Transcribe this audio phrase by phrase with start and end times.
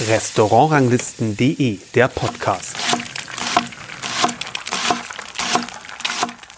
[0.00, 2.76] Restaurantranglisten.de, der Podcast.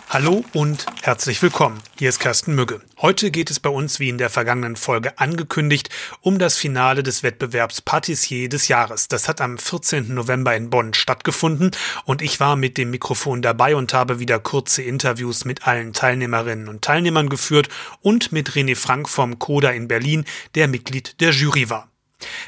[0.08, 1.83] Hallo und herzlich willkommen.
[1.99, 2.80] Hier ist Kersten Mügge.
[2.96, 5.90] Heute geht es bei uns, wie in der vergangenen Folge angekündigt,
[6.22, 9.08] um das Finale des Wettbewerbs Patissier des Jahres.
[9.08, 10.14] Das hat am 14.
[10.14, 11.72] November in Bonn stattgefunden
[12.06, 16.68] und ich war mit dem Mikrofon dabei und habe wieder kurze Interviews mit allen Teilnehmerinnen
[16.68, 17.68] und Teilnehmern geführt
[18.00, 20.24] und mit René Frank vom Coda in Berlin,
[20.55, 21.91] der Mitglied der Jury war.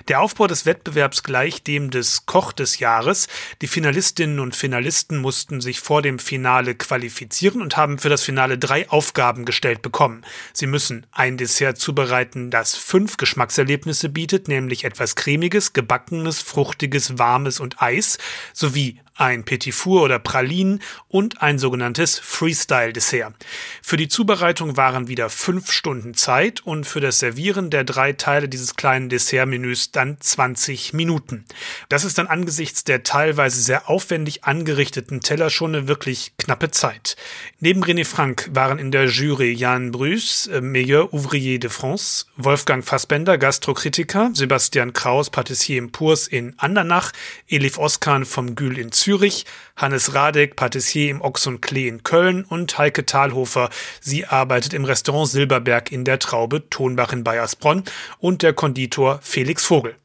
[0.09, 3.29] Der Aufbau des Wettbewerbs gleicht dem des Koch des Jahres.
[3.61, 8.59] Die Finalistinnen und Finalisten mussten sich vor dem Finale qualifizieren und haben für das Finale
[8.59, 10.25] drei Aufgaben gestellt bekommen.
[10.55, 17.61] Sie müssen ein Dessert zubereiten, das fünf Geschmackserlebnisse bietet, nämlich etwas cremiges, gebackenes, fruchtiges, warmes
[17.61, 18.19] und Eis,
[18.55, 23.35] sowie ein Petit Four oder Pralinen und ein sogenanntes Freestyle-Dessert.
[23.83, 28.49] Für die Zubereitung waren wieder fünf Stunden Zeit und für das Servieren der drei Teile
[28.49, 31.45] dieses kleinen Dessertmenüs dann 20 Minuten.
[31.89, 37.17] Das ist dann angesichts der teilweise sehr aufwendig angerichteten Teller schon eine wirklich knappe Zeit.
[37.59, 42.85] Neben René Frank waren in der Jury Jan Brüß, äh, Meilleur Ouvrier de France, Wolfgang
[42.85, 47.13] Fassbender, Gastrokritiker, Sebastian Kraus, Patissier im Purs in Andernach,
[47.49, 52.03] Elif Oskan vom Gül in Zürich, Zürich, Hannes Radek, Patissier im Ochs und Klee in
[52.03, 53.71] Köln und Heike Thalhofer.
[54.03, 57.85] Sie arbeitet im Restaurant Silberberg in der Traube Tonbach in Bayersbronn
[58.19, 59.97] und der Konditor Felix Vogel.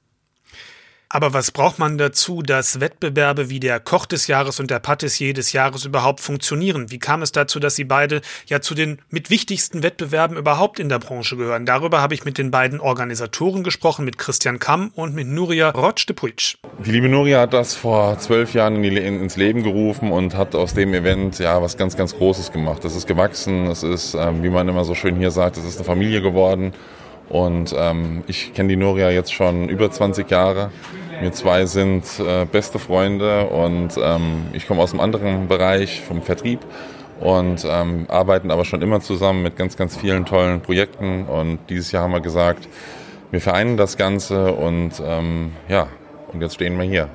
[1.09, 5.33] Aber was braucht man dazu, dass Wettbewerbe wie der Koch des Jahres und der Patissier
[5.33, 6.89] des Jahres überhaupt funktionieren?
[6.89, 10.89] Wie kam es dazu, dass sie beide ja zu den mit wichtigsten Wettbewerben überhaupt in
[10.89, 11.67] der Branche gehören?
[11.67, 16.07] Darüber habe ich mit den beiden Organisatoren gesprochen, mit Christian Kamm und mit Nuria Rotsch
[16.07, 16.57] de Puig.
[16.83, 20.93] Die liebe Nuria hat das vor zwölf Jahren ins Leben gerufen und hat aus dem
[20.95, 22.83] Event ja was ganz, ganz Großes gemacht.
[22.85, 25.77] Es ist gewachsen, es ist, ähm, wie man immer so schön hier sagt, es ist
[25.77, 26.73] eine Familie geworden.
[27.33, 30.69] Und ähm, ich kenne die Nuria jetzt schon über 20 Jahre.
[31.19, 36.21] Wir zwei sind äh, beste Freunde und ähm, ich komme aus einem anderen Bereich vom
[36.21, 36.59] Vertrieb
[37.19, 41.25] und ähm, arbeiten aber schon immer zusammen mit ganz, ganz vielen tollen Projekten.
[41.25, 42.69] Und dieses Jahr haben wir gesagt,
[43.31, 45.87] wir vereinen das Ganze und ähm, ja,
[46.31, 47.09] und jetzt stehen wir hier.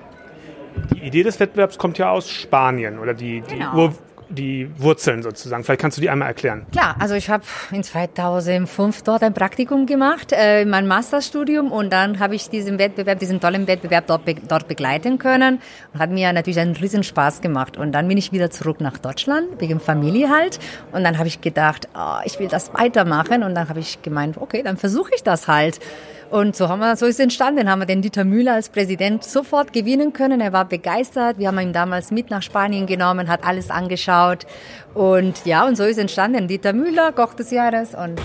[0.94, 3.92] Die Idee des Wettbewerbs kommt ja aus Spanien oder die, die genau
[4.28, 5.65] die Wurzeln sozusagen.
[5.65, 6.66] Vielleicht kannst du die einmal erklären.
[6.72, 11.93] Klar, also ich habe in 2005 dort ein Praktikum gemacht, äh, in meinem Masterstudium und
[11.93, 15.61] dann habe ich diesen Wettbewerb, diesen tollen Wettbewerb dort, be dort begleiten können
[15.93, 17.77] und hat mir natürlich einen riesen Spaß gemacht.
[17.77, 20.59] Und dann bin ich wieder zurück nach Deutschland, wegen Familie halt.
[20.93, 24.37] Und dann habe ich gedacht, oh, ich will das weitermachen und dann habe ich gemeint,
[24.39, 25.81] okay, dann versuche ich das halt.
[26.31, 29.25] Und so haben wir, so ist es entstanden, haben wir den Dieter Müller als Präsident
[29.25, 30.43] sofort gewinnen können.
[30.43, 31.39] Er war begeistert.
[31.39, 34.47] Wir haben ihn damals mit nach Spanien genommen, hat alles angeschaut.
[34.93, 36.47] Und ja, und so ist entstanden.
[36.47, 38.21] Dieter Müller, Koch des Jahres und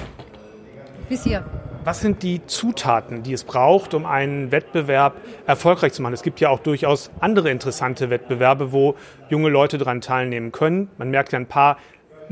[1.08, 1.46] bis hier.
[1.86, 5.16] Was sind die Zutaten, die es braucht, um einen Wettbewerb
[5.46, 6.14] erfolgreich zu machen?
[6.14, 8.96] Es gibt ja auch durchaus andere interessante Wettbewerbe, wo
[9.30, 10.90] junge Leute daran teilnehmen können.
[10.98, 11.78] Man merkt ja ein paar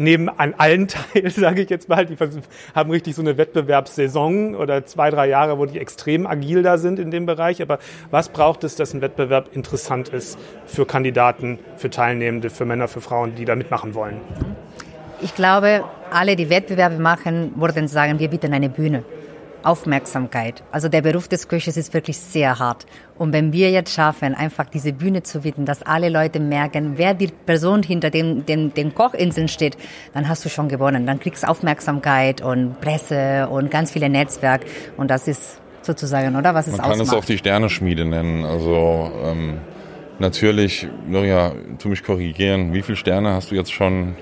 [0.03, 2.05] nehmen an allen teil, sage ich jetzt mal.
[2.05, 2.17] Die
[2.75, 6.99] haben richtig so eine Wettbewerbssaison oder zwei, drei Jahre, wo die extrem agil da sind
[6.99, 7.61] in dem Bereich.
[7.61, 7.79] Aber
[8.09, 13.01] was braucht es, dass ein Wettbewerb interessant ist für Kandidaten, für Teilnehmende, für Männer, für
[13.01, 14.19] Frauen, die da mitmachen wollen?
[15.21, 19.03] Ich glaube, alle, die Wettbewerbe machen, würden sagen, wir bieten eine Bühne.
[19.63, 20.63] Aufmerksamkeit.
[20.71, 22.85] Also der Beruf des Köches ist wirklich sehr hart.
[23.17, 27.13] Und wenn wir jetzt schaffen, einfach diese Bühne zu bieten, dass alle Leute merken, wer
[27.13, 29.77] die Person hinter dem, dem, den Kochinseln steht,
[30.13, 31.05] dann hast du schon gewonnen.
[31.05, 34.65] Dann kriegst du Aufmerksamkeit und Presse und ganz viele Netzwerk.
[34.97, 36.53] Und das ist sozusagen, oder?
[36.53, 37.07] Was es Man kann ausmacht.
[37.07, 38.45] es auch die Sterneschmiede nennen.
[38.45, 39.59] Also ähm,
[40.19, 42.73] natürlich, Nuria, tu mich korrigieren.
[42.73, 44.15] Wie viele Sterne hast du jetzt schon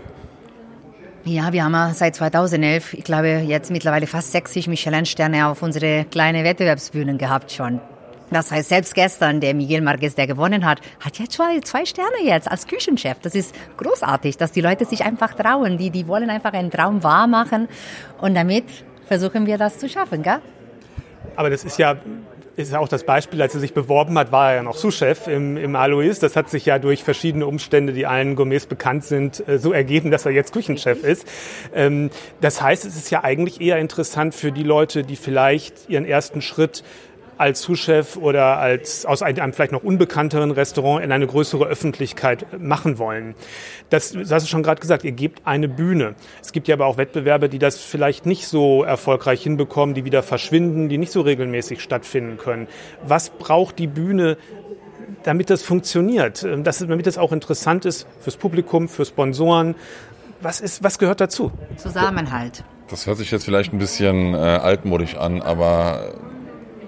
[1.30, 6.44] ja, wir haben seit 2011, ich glaube, jetzt mittlerweile fast 60 Michelin-Sterne auf unsere kleine
[6.44, 7.80] Wettbewerbsbühnen gehabt schon.
[8.32, 12.24] Das heißt, selbst gestern, der Miguel Marquez, der gewonnen hat, hat jetzt schon zwei Sterne
[12.24, 13.20] jetzt als Küchenchef.
[13.22, 15.78] Das ist großartig, dass die Leute sich einfach trauen.
[15.78, 17.68] Die, die wollen einfach einen Traum wahr machen.
[18.20, 18.66] Und damit
[19.08, 20.40] versuchen wir das zu schaffen, gell?
[21.36, 21.96] Aber das ist ja
[22.60, 25.56] ist auch das Beispiel, als er sich beworben hat, war er ja noch Sous-Chef im,
[25.56, 26.16] im Alois.
[26.20, 30.12] Das hat sich ja durch verschiedene Umstände, die allen Gourmets bekannt sind, äh, so ergeben,
[30.12, 31.26] dass er jetzt Küchenchef ist.
[31.74, 32.10] Ähm,
[32.42, 36.42] das heißt, es ist ja eigentlich eher interessant für die Leute, die vielleicht ihren ersten
[36.42, 36.84] Schritt
[37.40, 42.98] als Sous-Chef oder als aus einem vielleicht noch unbekannteren Restaurant in eine größere Öffentlichkeit machen
[42.98, 43.34] wollen.
[43.90, 46.16] Das, das hast du schon gerade gesagt, ihr gebt eine Bühne.
[46.42, 50.22] Es gibt ja aber auch Wettbewerbe, die das vielleicht nicht so erfolgreich hinbekommen, die wieder
[50.22, 52.68] verschwinden, die nicht so regelmäßig stattfinden können.
[53.08, 54.38] Was braucht die Bühne,
[55.24, 59.76] damit das funktioniert, dass, damit das auch interessant ist fürs Publikum, für Sponsoren?
[60.42, 61.54] Was, ist, was gehört dazu?
[61.78, 62.66] Zusammenhalt.
[62.90, 66.16] Das hört sich jetzt vielleicht ein bisschen äh, altmodisch an, aber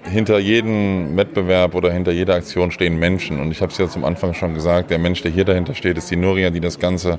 [0.04, 3.40] hinter jedem Wettbewerb oder hinter jeder Aktion stehen Menschen.
[3.40, 5.96] Und ich habe es ja zum Anfang schon gesagt, der Mensch, der hier dahinter steht,
[5.98, 7.18] ist die Nuria, die das Ganze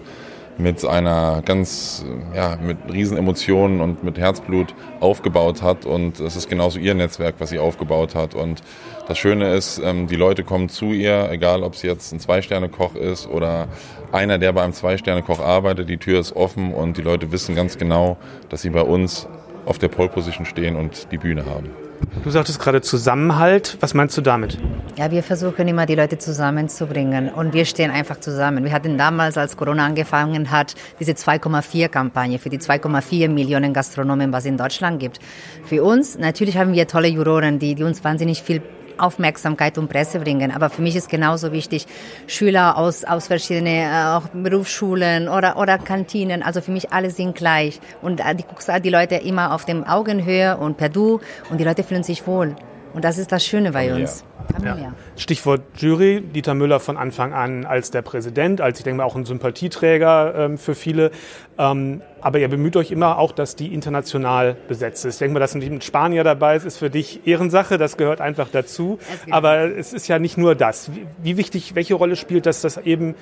[0.57, 5.85] mit einer ganz, ja, mit riesen Emotionen und mit Herzblut aufgebaut hat.
[5.85, 8.35] Und es ist genauso ihr Netzwerk, was sie aufgebaut hat.
[8.35, 8.61] Und
[9.07, 12.95] das Schöne ist, ähm, die Leute kommen zu ihr, egal ob sie jetzt ein Zwei-Sterne-Koch
[12.95, 13.67] ist oder
[14.11, 15.89] einer, der bei einem Zwei-Sterne-Koch arbeitet.
[15.89, 18.17] Die Tür ist offen und die Leute wissen ganz genau,
[18.49, 19.27] dass sie bei uns
[19.65, 21.82] auf der Pole Position stehen und die Bühne haben.
[22.23, 23.77] Du sagtest gerade Zusammenhalt.
[23.79, 24.57] Was meinst du damit?
[24.95, 28.63] Ja, wir versuchen immer, die Leute zusammenzubringen und wir stehen einfach zusammen.
[28.63, 34.43] Wir hatten damals, als Corona angefangen hat, diese 2,4-Kampagne für die 2,4 Millionen Gastronomen, was
[34.43, 35.19] es in Deutschland gibt.
[35.65, 38.61] Für uns, natürlich haben wir tolle Juroren, die, die uns wahnsinnig viel
[38.97, 40.51] Aufmerksamkeit und Presse bringen.
[40.51, 41.85] Aber für mich ist genauso wichtig,
[42.27, 46.43] Schüler aus, aus verschiedenen äh, auch Berufsschulen oder, oder Kantinen.
[46.43, 47.79] Also für mich alle sind gleich.
[48.01, 51.19] Und äh, die guckst die Leute immer auf dem Augenhöhe und per Du
[51.49, 52.55] und die Leute fühlen sich wohl.
[52.93, 54.23] Und das ist das Schöne bei uns.
[54.63, 54.93] Ja.
[55.17, 59.15] Stichwort Jury, Dieter Müller von Anfang an als der Präsident, als ich denke mal auch
[59.15, 61.11] ein Sympathieträger ähm, für viele.
[61.57, 65.15] Ähm, aber ihr bemüht euch immer auch, dass die international besetzt ist.
[65.15, 68.49] Ich denke mal, dass ein Spanier dabei ist, ist für dich Ehrensache, das gehört einfach
[68.51, 68.99] dazu.
[69.31, 70.91] Aber es ist ja nicht nur das.
[70.93, 73.15] Wie, wie wichtig, welche Rolle spielt das, dass eben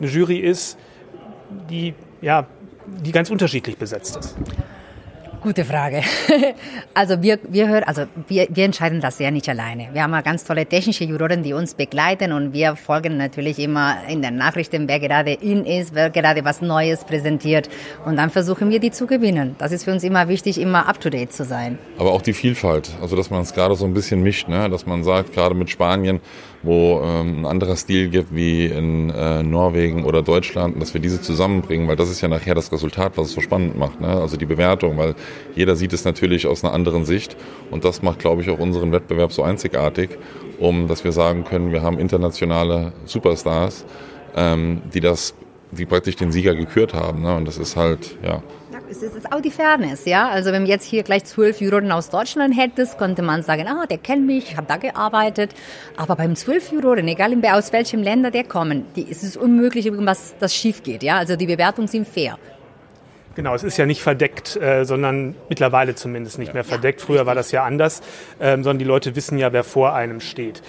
[0.00, 0.78] eine Jury ist,
[1.70, 2.46] die, ja,
[2.86, 4.36] die ganz unterschiedlich besetzt ist?
[5.42, 6.02] Gute Frage.
[6.94, 9.88] Also wir, wir hören, also wir, wir entscheiden das ja nicht alleine.
[9.94, 14.20] Wir haben ganz tolle technische Juroren, die uns begleiten und wir folgen natürlich immer in
[14.20, 17.70] den Nachrichten, wer gerade in ist, wer gerade was Neues präsentiert
[18.04, 19.56] und dann versuchen wir die zu gewinnen.
[19.58, 21.78] Das ist für uns immer wichtig, immer up to date zu sein.
[21.96, 24.68] Aber auch die Vielfalt, also dass man es gerade so ein bisschen mischt, ne?
[24.68, 26.20] dass man sagt, gerade mit Spanien,
[26.62, 31.20] wo ähm, ein anderer Stil gibt wie in äh, Norwegen oder Deutschland, dass wir diese
[31.20, 34.08] zusammenbringen, weil das ist ja nachher das Resultat, was es so spannend macht, ne?
[34.08, 35.14] also die Bewertung, weil
[35.54, 37.36] jeder sieht es natürlich aus einer anderen Sicht
[37.70, 40.10] und das macht, glaube ich, auch unseren Wettbewerb so einzigartig,
[40.58, 43.84] um dass wir sagen können, wir haben internationale Superstars,
[44.36, 45.34] ähm, die das,
[45.70, 47.36] die praktisch den Sieger gekürt haben ne?
[47.36, 48.42] und das ist halt, ja,
[48.92, 50.28] es ist auch die Fairness, ja.
[50.28, 53.98] Also wenn jetzt hier gleich zwölf Juroren aus Deutschland hättest, könnte man sagen, ah, der
[53.98, 55.54] kennt mich, ich habe da gearbeitet.
[55.96, 60.34] Aber beim zwölf Juroren, egal aus welchem Länder der kommen, die, es ist unmöglich, was
[60.38, 61.16] das schief geht, ja.
[61.16, 62.38] Also die Bewertungen sind fair.
[63.34, 67.00] Genau, es ist ja nicht verdeckt, äh, sondern mittlerweile zumindest nicht mehr verdeckt.
[67.00, 68.02] Früher war das ja anders,
[68.40, 70.62] ähm, sondern die Leute wissen ja, wer vor einem steht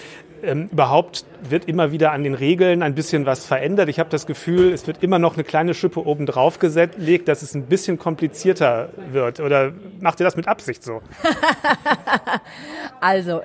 [0.43, 3.89] ähm, überhaupt wird immer wieder an den Regeln ein bisschen was verändert.
[3.89, 7.41] Ich habe das Gefühl, es wird immer noch eine kleine Schippe oben drauf gelegt, dass
[7.41, 9.39] es ein bisschen komplizierter wird.
[9.39, 11.01] Oder macht ihr das mit Absicht so?
[13.03, 13.41] also,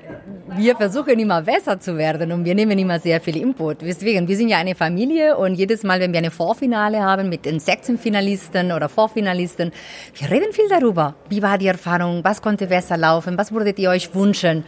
[0.57, 3.83] wir versuchen immer besser zu werden und wir nehmen immer sehr viel Input.
[3.83, 7.45] Deswegen, wir sind ja eine Familie und jedes Mal, wenn wir eine Vorfinale haben mit
[7.45, 9.73] den Sechzehnfinalisten oder Vorfinalisten,
[10.15, 11.17] wir reden viel darüber.
[11.29, 12.23] Wie war die Erfahrung?
[12.23, 13.37] Was konnte besser laufen?
[13.37, 14.63] Was würdet ihr euch wünschen?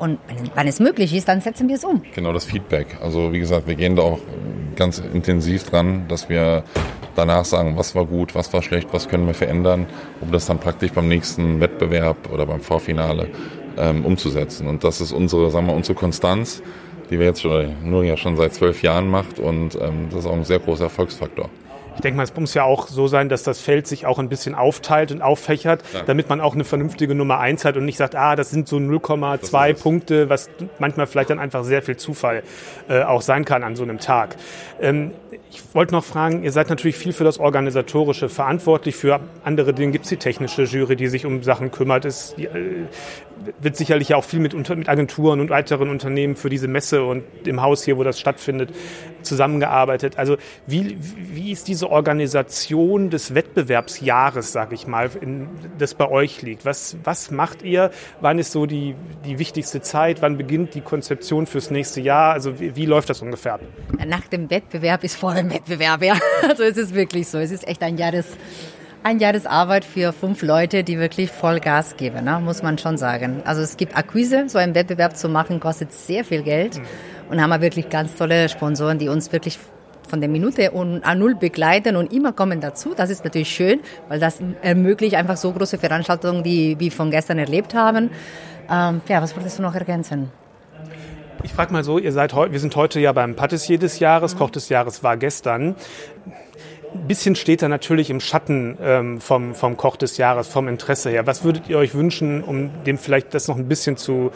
[0.00, 2.02] Und wenn, wenn es möglich ist, dann setzen wir es um.
[2.12, 2.98] Genau, das Feedback.
[3.00, 4.18] Also wie gesagt, wir gehen da auch
[4.74, 6.64] ganz intensiv dran, dass wir
[7.14, 9.86] danach sagen, was war gut, was war schlecht, was können wir verändern,
[10.20, 13.28] um das dann praktisch beim nächsten Wettbewerb oder beim Vorfinale
[13.78, 14.66] ähm, umzusetzen.
[14.66, 16.62] Und das ist unsere, sagen wir, unsere Konstanz,
[17.10, 20.26] die wir jetzt schon, nur ja schon seit zwölf Jahren macht und ähm, das ist
[20.26, 21.50] auch ein sehr großer Erfolgsfaktor.
[21.94, 24.28] Ich denke mal, es muss ja auch so sein, dass das Feld sich auch ein
[24.28, 26.02] bisschen aufteilt und auffächert, ja.
[26.02, 28.76] damit man auch eine vernünftige Nummer eins hat und nicht sagt, ah, das sind so
[28.76, 30.48] 0,2 Punkte, was
[30.78, 32.42] manchmal vielleicht dann einfach sehr viel Zufall
[32.88, 34.36] äh, auch sein kann an so einem Tag.
[34.80, 35.12] Ähm,
[35.50, 38.96] ich wollte noch fragen, ihr seid natürlich viel für das Organisatorische verantwortlich.
[38.96, 42.06] Für andere Dinge gibt es die technische Jury, die sich um Sachen kümmert.
[42.06, 42.46] Es äh,
[43.60, 47.62] wird sicherlich auch viel mit, mit Agenturen und weiteren Unternehmen für diese Messe und im
[47.62, 48.70] Haus hier, wo das stattfindet,
[49.22, 50.18] zusammengearbeitet.
[50.18, 50.36] Also
[50.66, 55.48] wie, wie ist diese Organisation des Wettbewerbsjahres, sage ich mal, in,
[55.78, 56.64] das bei euch liegt?
[56.64, 57.90] Was, was macht ihr?
[58.20, 60.22] Wann ist so die, die wichtigste Zeit?
[60.22, 62.32] Wann beginnt die Konzeption fürs nächste Jahr?
[62.32, 63.60] Also wie, wie läuft das ungefähr?
[64.06, 66.14] Nach dem Wettbewerb ist vor dem Wettbewerb, ja.
[66.48, 67.38] Also es ist wirklich so.
[67.38, 68.26] Es ist echt ein Jahres
[69.02, 72.40] ein Jahresarbeit für fünf Leute, die wirklich voll Gas geben, ne?
[72.40, 73.42] muss man schon sagen.
[73.44, 76.78] Also es gibt Akquise, so einen Wettbewerb zu machen, kostet sehr viel Geld.
[76.78, 76.84] Mhm.
[77.30, 79.58] Und haben wir wirklich ganz tolle Sponsoren, die uns wirklich
[80.06, 82.92] von der Minute an null begleiten und immer kommen dazu.
[82.94, 87.38] Das ist natürlich schön, weil das ermöglicht einfach so große Veranstaltungen, die wir von gestern
[87.38, 88.10] erlebt haben.
[88.70, 90.30] Ähm, ja, was wolltest du noch ergänzen?
[91.44, 94.34] Ich frage mal so, ihr seid heute, wir sind heute ja beim Patissier des Jahres,
[94.34, 94.38] mhm.
[94.38, 95.76] Koch des Jahres war gestern.
[96.94, 101.10] Ein bisschen steht er natürlich im Schatten ähm, vom, vom Koch des Jahres, vom Interesse
[101.10, 101.26] her.
[101.26, 104.30] Was würdet ihr euch wünschen, um dem vielleicht das noch ein bisschen zu,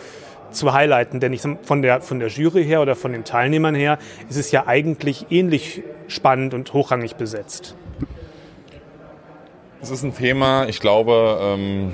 [0.51, 1.21] zu highlighten?
[1.21, 3.99] Denn ich, von, der, von der Jury her oder von den Teilnehmern her
[4.31, 7.77] ist es ja eigentlich ähnlich spannend und hochrangig besetzt.
[9.83, 11.93] Es ist ein Thema, ich glaube, ähm,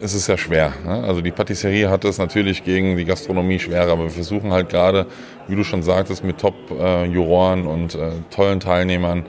[0.00, 0.72] es ist sehr schwer.
[0.84, 1.04] Ne?
[1.04, 5.06] Also die Patisserie hat es natürlich gegen die Gastronomie schwerer, aber wir versuchen halt gerade,
[5.46, 9.24] wie du schon sagtest, mit Top-Juroren und äh, tollen Teilnehmern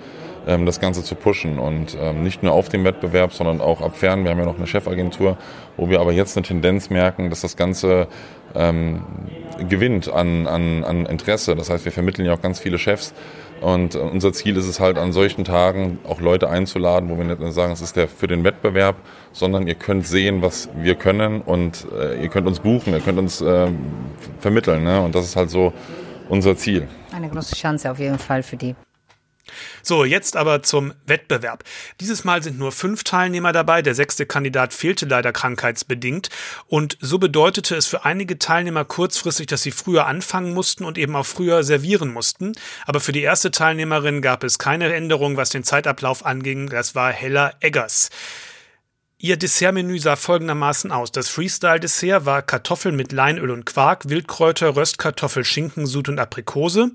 [0.45, 1.59] das Ganze zu pushen.
[1.59, 4.23] Und ähm, nicht nur auf dem Wettbewerb, sondern auch ab fern.
[4.23, 5.37] Wir haben ja noch eine Chefagentur,
[5.77, 8.07] wo wir aber jetzt eine Tendenz merken, dass das Ganze
[8.53, 9.03] ähm,
[9.69, 11.55] gewinnt an, an, an Interesse.
[11.55, 13.13] Das heißt, wir vermitteln ja auch ganz viele Chefs.
[13.61, 17.53] Und unser Ziel ist es halt an solchen Tagen auch Leute einzuladen, wo wir nicht
[17.53, 18.97] sagen, es ist der für den Wettbewerb,
[19.31, 23.17] sondern ihr könnt sehen, was wir können und äh, ihr könnt uns buchen, ihr könnt
[23.17, 23.67] uns äh,
[24.39, 24.83] vermitteln.
[24.83, 25.01] Ne?
[25.01, 25.73] Und das ist halt so
[26.29, 26.87] unser Ziel.
[27.15, 28.75] Eine große Chance auf jeden Fall für die.
[29.83, 31.63] So, jetzt aber zum Wettbewerb.
[31.99, 33.81] Dieses Mal sind nur fünf Teilnehmer dabei.
[33.81, 36.29] Der sechste Kandidat fehlte leider krankheitsbedingt.
[36.67, 41.15] Und so bedeutete es für einige Teilnehmer kurzfristig, dass sie früher anfangen mussten und eben
[41.15, 42.53] auch früher servieren mussten.
[42.85, 46.69] Aber für die erste Teilnehmerin gab es keine Änderung, was den Zeitablauf anging.
[46.69, 48.09] Das war Hella Eggers.
[49.17, 51.11] Ihr Dessertmenü sah folgendermaßen aus.
[51.11, 56.91] Das Freestyle-Dessert war Kartoffeln mit Leinöl und Quark, Wildkräuter, Röstkartoffel, Schinken, Sud und Aprikose.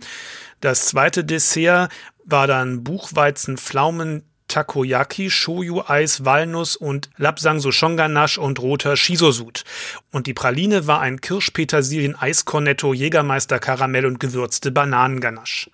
[0.61, 1.90] Das zweite Dessert
[2.30, 9.64] war dann Buchweizen, Pflaumen, Takoyaki, Shoyu-Eis, Walnuss und Lapsang Soshon-Ganache und roter Shizosud.
[10.10, 15.70] Und die Praline war ein Kirsch-Petersilien-Eiskornetto, Jägermeister Karamell und gewürzte Bananenganache.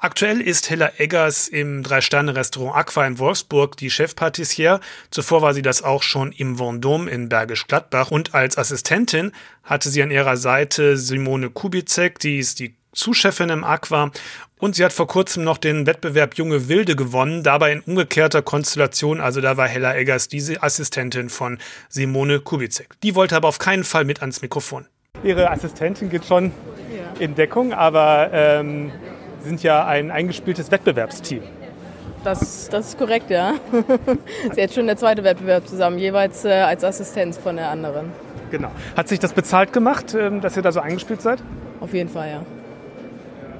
[0.00, 4.80] Aktuell ist Hella Eggers im Drei-Sterne-Restaurant Aqua in Wolfsburg die Chefpatissiere.
[5.10, 8.10] Zuvor war sie das auch schon im Vendôme in Bergisch Gladbach.
[8.10, 9.32] Und als Assistentin
[9.64, 14.12] hatte sie an ihrer Seite Simone Kubizek, die ist die Zuschefin im Aqua
[14.58, 19.20] und sie hat vor kurzem noch den Wettbewerb Junge Wilde gewonnen, dabei in umgekehrter Konstellation,
[19.20, 23.00] also da war Hella Eggers diese Assistentin von Simone Kubizek.
[23.02, 24.86] Die wollte aber auf keinen Fall mit ans Mikrofon.
[25.22, 26.52] Ihre Assistentin geht schon
[26.90, 27.20] ja.
[27.20, 28.92] in Deckung, aber ähm,
[29.42, 31.42] sind ja ein eingespieltes Wettbewerbsteam.
[32.24, 33.54] Das, das ist korrekt, ja.
[33.72, 38.12] Sie ist jetzt schon der zweite Wettbewerb zusammen, jeweils äh, als Assistenz von der anderen.
[38.50, 38.70] Genau.
[38.96, 41.42] Hat sich das bezahlt gemacht, ähm, dass ihr da so eingespielt seid?
[41.80, 42.57] Auf jeden Fall, ja.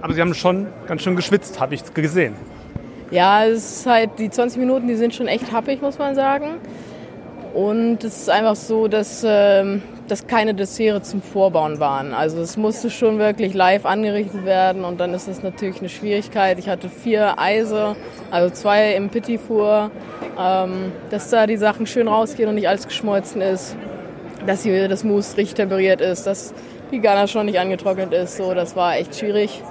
[0.00, 2.34] Aber Sie haben schon ganz schön geschwitzt, habe ich gesehen.
[3.10, 6.56] Ja, es ist halt, die 20 Minuten, die sind schon echt happig, muss man sagen.
[7.54, 12.12] Und es ist einfach so, dass, äh, dass keine Desserts zum Vorbauen waren.
[12.12, 16.58] Also es musste schon wirklich live angerichtet werden und dann ist das natürlich eine Schwierigkeit.
[16.58, 17.96] Ich hatte vier Eise,
[18.30, 19.90] also zwei im Petit Four,
[20.38, 23.74] ähm, dass da die Sachen schön rausgehen und nicht alles geschmolzen ist,
[24.46, 26.52] dass hier das Mousse richtig temperiert ist, dass
[26.92, 28.36] die Ganache schon nicht angetrocknet ist.
[28.36, 29.62] So, das war echt schwierig.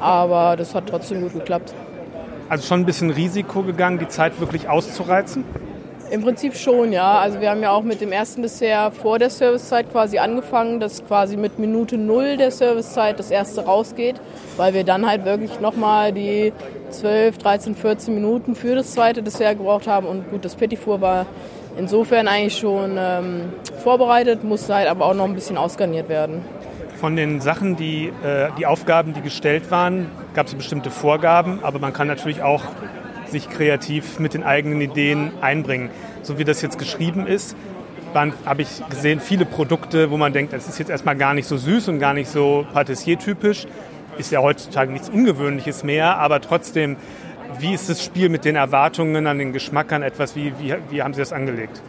[0.00, 1.74] Aber das hat trotzdem gut geklappt.
[2.48, 5.44] Also schon ein bisschen Risiko gegangen, die Zeit wirklich auszureizen?
[6.10, 7.18] Im Prinzip schon, ja.
[7.18, 11.04] Also wir haben ja auch mit dem ersten Dessert vor der Servicezeit quasi angefangen, dass
[11.04, 14.14] quasi mit Minute Null der Servicezeit das erste rausgeht,
[14.56, 16.52] weil wir dann halt wirklich nochmal die
[16.90, 20.06] 12, 13, 14 Minuten für das zweite Dessert gebraucht haben.
[20.06, 21.26] Und gut, das Petit Four war
[21.76, 26.42] insofern eigentlich schon ähm, vorbereitet, musste halt aber auch noch ein bisschen ausgarniert werden
[27.00, 31.78] von den Sachen, die, äh, die Aufgaben, die gestellt waren, gab es bestimmte Vorgaben, aber
[31.78, 32.64] man kann natürlich auch
[33.28, 35.90] sich kreativ mit den eigenen Ideen einbringen.
[36.22, 37.56] So wie das jetzt geschrieben ist,
[38.14, 41.56] habe ich gesehen viele Produkte, wo man denkt, das ist jetzt erstmal gar nicht so
[41.56, 43.66] süß und gar nicht so Patissier-typisch.
[44.16, 46.96] Ist ja heutzutage nichts Ungewöhnliches mehr, aber trotzdem,
[47.58, 50.34] wie ist das Spiel mit den Erwartungen an den Geschmack an etwas?
[50.34, 51.82] Wie, wie, wie haben Sie das angelegt?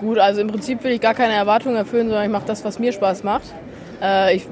[0.00, 2.78] Gut, also im Prinzip will ich gar keine Erwartungen erfüllen, sondern ich mache das, was
[2.78, 3.54] mir Spaß macht.
[4.02, 4.46] Äh, ich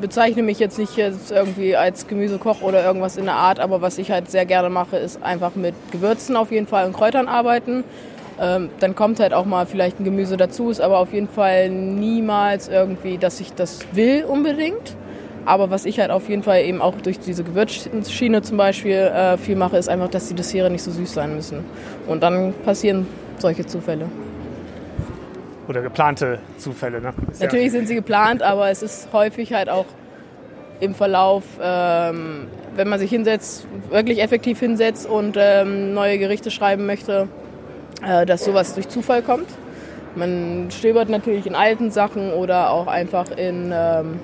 [0.00, 3.98] bezeichne mich jetzt nicht jetzt irgendwie als Gemüsekoch oder irgendwas in der Art, aber was
[3.98, 7.84] ich halt sehr gerne mache, ist einfach mit Gewürzen auf jeden Fall und Kräutern arbeiten.
[8.40, 11.68] Ähm, dann kommt halt auch mal vielleicht ein Gemüse dazu, ist aber auf jeden Fall
[11.68, 14.96] niemals irgendwie, dass ich das will unbedingt.
[15.44, 19.36] Aber was ich halt auf jeden Fall eben auch durch diese Gewürzschiene zum Beispiel äh,
[19.36, 21.64] viel mache, ist einfach, dass die Desserts nicht so süß sein müssen.
[22.06, 23.06] Und dann passieren
[23.38, 24.06] solche Zufälle
[25.70, 27.00] oder geplante Zufälle.
[27.00, 27.14] Ne?
[27.38, 27.70] Natürlich ja.
[27.70, 29.86] sind sie geplant, aber es ist häufig halt auch
[30.80, 36.86] im Verlauf, ähm, wenn man sich hinsetzt, wirklich effektiv hinsetzt und ähm, neue Gerichte schreiben
[36.86, 37.28] möchte,
[38.04, 39.46] äh, dass sowas durch Zufall kommt.
[40.16, 44.18] Man stöbert natürlich in alten Sachen oder auch einfach in, ähm,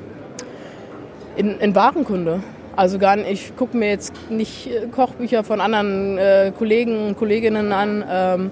[1.37, 2.41] in, in Warenkunde.
[2.75, 7.73] Also gar nicht, ich gucke mir jetzt nicht Kochbücher von anderen äh, Kollegen und Kolleginnen
[7.73, 8.51] an, ähm,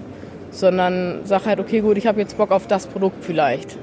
[0.55, 3.77] sondern sage halt, okay, gut, ich habe jetzt Bock auf das Produkt vielleicht.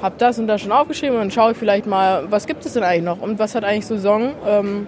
[0.00, 2.72] Habe das und das schon aufgeschrieben und dann schaue ich vielleicht mal, was gibt es
[2.72, 4.32] denn eigentlich noch und was hat eigentlich Saison.
[4.46, 4.86] Ähm,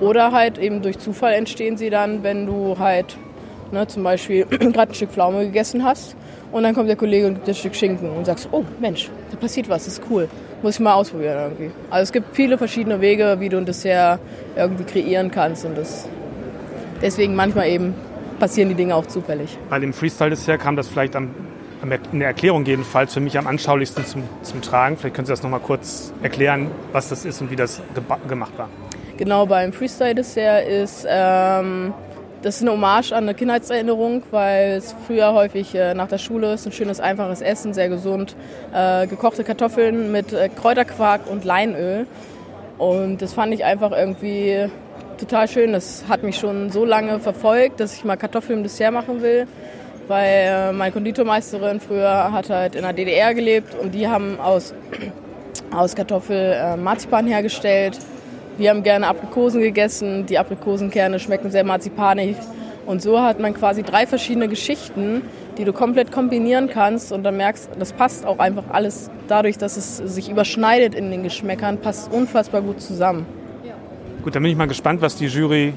[0.00, 3.16] oder halt eben durch Zufall entstehen sie dann, wenn du halt
[3.72, 6.16] ne, zum Beispiel gerade ein Stück Pflaume gegessen hast
[6.52, 9.10] und dann kommt der Kollege und gibt dir ein Stück Schinken und sagst, oh Mensch,
[9.30, 10.28] da passiert was, das ist cool.
[10.62, 11.70] Muss ich mal ausprobieren irgendwie.
[11.90, 14.20] Also es gibt viele verschiedene Wege, wie du ein Dessert
[14.56, 16.08] irgendwie kreieren kannst und das
[17.02, 17.94] deswegen manchmal eben
[18.38, 19.56] passieren die Dinge auch zufällig.
[19.68, 21.30] Bei dem Freestyle-Dessert kam das vielleicht am
[21.82, 24.96] in der Erklärung jedenfalls für mich am anschaulichsten zum, zum Tragen.
[24.96, 27.80] Vielleicht können Sie das nochmal kurz erklären, was das ist und wie das
[28.26, 28.68] gemacht war.
[29.18, 31.92] Genau, beim Freestyle-Dessert ist ähm,
[32.42, 36.52] das ist eine Hommage an eine Kindheitserinnerung, weil es früher häufig äh, nach der Schule
[36.52, 38.36] ist, ein schönes, einfaches Essen, sehr gesund,
[38.72, 42.06] äh, gekochte Kartoffeln mit äh, Kräuterquark und Leinöl.
[42.78, 44.68] Und das fand ich einfach irgendwie
[45.18, 45.72] total schön.
[45.72, 49.46] Das hat mich schon so lange verfolgt, dass ich mal Kartoffeln im Dessert machen will
[50.08, 54.74] weil äh, meine Konditormeisterin früher hat halt in der DDR gelebt und die haben aus,
[55.70, 57.98] aus Kartoffel äh, Marzipan hergestellt.
[58.58, 60.26] Wir haben gerne Aprikosen gegessen.
[60.26, 62.36] Die Aprikosenkerne schmecken sehr marzipanig.
[62.86, 65.22] Und so hat man quasi drei verschiedene Geschichten,
[65.58, 67.12] die du komplett kombinieren kannst.
[67.12, 71.22] Und dann merkst, das passt auch einfach alles dadurch, dass es sich überschneidet in den
[71.22, 73.26] Geschmäckern, passt unfassbar gut zusammen.
[74.26, 75.72] Gut, dann bin ich mal gespannt, was die Jury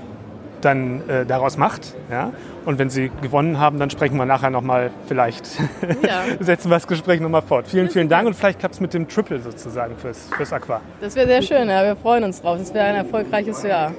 [0.62, 1.94] dann äh, daraus macht.
[2.10, 2.34] Ja?
[2.66, 5.46] Und wenn Sie gewonnen haben, dann sprechen wir nachher nochmal, vielleicht
[6.02, 6.24] ja.
[6.40, 7.68] setzen wir das Gespräch nochmal fort.
[7.68, 10.82] Vielen, vielen Dank und vielleicht klappt es mit dem Triple sozusagen fürs, fürs Aqua.
[11.00, 11.84] Das wäre sehr schön, ja.
[11.84, 12.58] wir freuen uns drauf.
[12.58, 13.94] Das wäre ein erfolgreiches Jahr.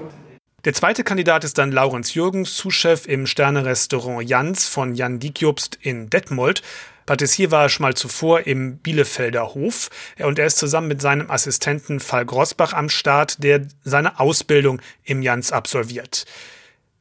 [0.64, 6.10] Der zweite Kandidat ist dann Laurenz Jürgens, Zuschef im Sternerestaurant Jans von Jan Diekjobst in
[6.10, 6.62] Detmold.
[7.10, 9.90] Patissier war er schon mal zuvor im Bielefelder Hof
[10.20, 15.20] und er ist zusammen mit seinem Assistenten Fall Grossbach am Start, der seine Ausbildung im
[15.20, 16.24] Jans absolviert.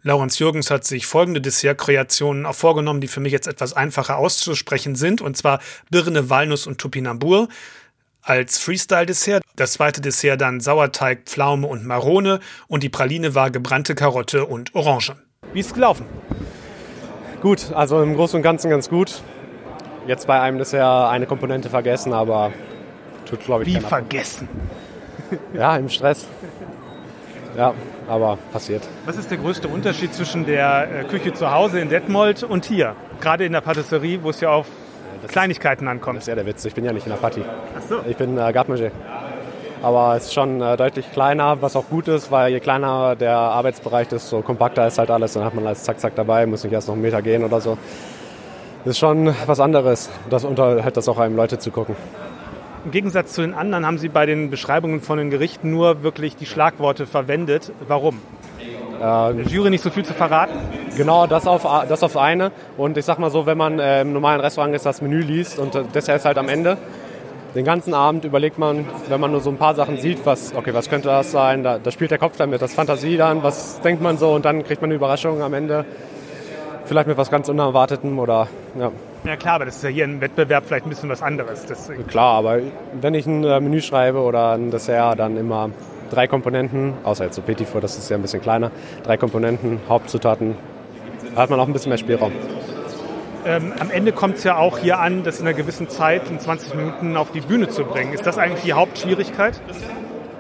[0.02, 4.96] Laurens Jürgens hat sich folgende Dessertkreationen auch vorgenommen, die für mich jetzt etwas einfacher auszusprechen
[4.96, 5.60] sind, und zwar
[5.92, 7.48] Birne, Walnuss und Topinambur
[8.24, 9.44] als Freestyle-Dessert.
[9.58, 14.74] Das zweite Dessert dann Sauerteig, Pflaume und Marone und die Praline war gebrannte Karotte und
[14.74, 15.18] Orange.
[15.54, 16.08] Wie ist es gelaufen?
[17.42, 19.22] Gut, also im Großen und Ganzen ganz gut.
[20.08, 22.52] Jetzt bei einem Dessert eine Komponente vergessen, aber
[23.26, 24.48] tut glaube ich Wie vergessen?
[25.54, 26.26] Ja, im Stress.
[27.58, 27.74] Ja,
[28.08, 28.88] aber passiert.
[29.06, 32.96] Was ist der größte Unterschied zwischen der äh, Küche zu Hause in Detmold und hier?
[33.22, 34.68] Gerade in der Patisserie, wo es ja auf
[35.22, 36.18] das Kleinigkeiten ankommt.
[36.18, 36.64] Das ist ja der Witz.
[36.66, 37.44] Ich bin ja nicht in der Patti.
[37.78, 38.00] Ach so.
[38.08, 38.92] Ich bin äh, Gartmanger.
[39.82, 43.38] Aber es ist schon äh, deutlich kleiner, was auch gut ist, weil je kleiner der
[43.38, 45.34] Arbeitsbereich ist, so kompakter ist halt alles.
[45.34, 47.62] Dann hat man alles zack, zack dabei, muss nicht erst noch einen Meter gehen oder
[47.62, 47.78] so.
[48.90, 50.10] Das ist schon was anderes.
[50.32, 51.96] Das unterhält das auch einem Leute zu gucken.
[52.86, 56.36] Im Gegensatz zu den anderen haben Sie bei den Beschreibungen von den Gerichten nur wirklich
[56.38, 57.72] die Schlagworte verwendet.
[57.88, 58.20] Warum?
[59.00, 60.56] Ähm, der Jury nicht so viel zu verraten?
[60.98, 62.52] Genau, das auf, das auf eine.
[62.78, 65.60] Und ich sag mal so, wenn man äh, im normalen Restaurant ist, das Menü liest
[65.60, 66.76] und das ist halt am Ende,
[67.54, 70.74] den ganzen Abend überlegt man, wenn man nur so ein paar Sachen sieht, was, okay,
[70.74, 71.64] was könnte das sein?
[71.64, 74.46] Da, da spielt der Kopf dann mit, das Fantasie dann, was denkt man so und
[74.46, 75.86] dann kriegt man eine Überraschung am Ende.
[76.90, 78.92] Vielleicht mit was ganz Unerwartetem oder, ja.
[79.24, 81.68] Ja klar, aber das ist ja hier im Wettbewerb vielleicht ein bisschen was anderes.
[81.68, 82.08] Deswegen.
[82.08, 82.62] Klar, aber
[83.00, 85.70] wenn ich ein äh, Menü schreibe oder ein Dessert, dann immer
[86.10, 88.72] drei Komponenten, außer jetzt so Petit Four, das ist ja ein bisschen kleiner,
[89.04, 90.56] drei Komponenten, Hauptzutaten,
[91.36, 92.32] da hat man auch ein bisschen mehr Spielraum.
[93.46, 96.40] Ähm, am Ende kommt es ja auch hier an, das in einer gewissen Zeit, in
[96.40, 98.14] 20 Minuten auf die Bühne zu bringen.
[98.14, 99.62] Ist das eigentlich die Hauptschwierigkeit?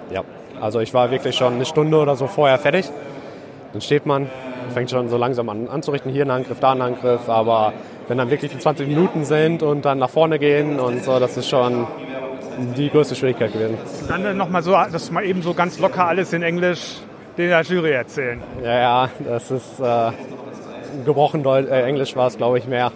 [0.10, 0.24] Ja,
[0.60, 2.90] also ich war wirklich schon eine Stunde oder so vorher fertig.
[3.72, 4.30] Dann steht man,
[4.72, 7.74] fängt schon so langsam an anzurichten, hier ein Angriff, da ein Angriff, aber
[8.08, 11.38] wenn dann wirklich die 20 Minuten sind und dann nach vorne gehen und so, das
[11.38, 11.88] ist schon
[12.76, 13.78] die größte Schwierigkeit gewesen.
[14.08, 16.98] Dann nochmal so, dass mal eben so ganz locker alles in Englisch
[17.38, 18.42] der Jury erzählen.
[18.64, 20.12] Ja, ja, das ist äh,
[21.06, 22.92] gebrochen Deutsch, äh, Englisch war es, glaube ich, mehr.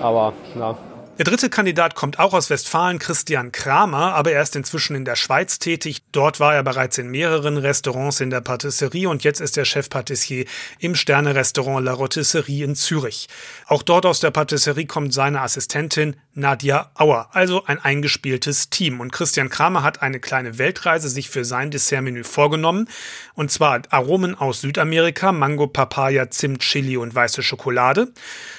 [0.00, 0.76] Aber ja,
[1.18, 5.16] der dritte Kandidat kommt auch aus Westfalen, Christian Kramer, aber er ist inzwischen in der
[5.16, 6.02] Schweiz tätig.
[6.12, 10.44] Dort war er bereits in mehreren Restaurants in der Patisserie und jetzt ist er Chefpatissier
[10.78, 13.28] im Sterne-Restaurant La Rotisserie in Zürich.
[13.66, 19.00] Auch dort aus der Patisserie kommt seine Assistentin Nadia Auer, also ein eingespieltes Team.
[19.00, 22.88] Und Christian Kramer hat eine kleine Weltreise sich für sein Dessertmenü vorgenommen.
[23.34, 28.12] Und zwar Aromen aus Südamerika, Mango, Papaya, Zimt, Chili und weiße Schokolade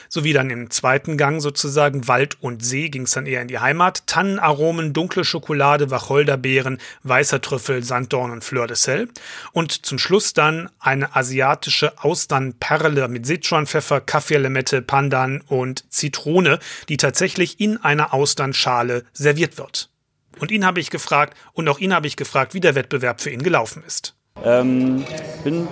[0.10, 3.60] sowie dann im zweiten Gang sozusagen Wald und See ging es dann eher in die
[3.60, 4.06] Heimat.
[4.08, 9.08] Tannenaromen, dunkle Schokolade, Wacholderbeeren, weißer Trüffel, Sanddorn und Fleur de Sel.
[9.54, 17.60] Und zum Schluss dann eine asiatische Austernperle mit Sichuan-Pfeffer, Kaffeelemette, Pandan und Zitrone, die tatsächlich
[17.60, 19.90] in einer Austernschale serviert wird.
[20.40, 23.30] Und ihn habe ich gefragt, und auch ihn habe ich gefragt, wie der Wettbewerb für
[23.30, 24.16] ihn gelaufen ist.
[24.44, 25.04] Ähm,
[25.44, 25.68] bin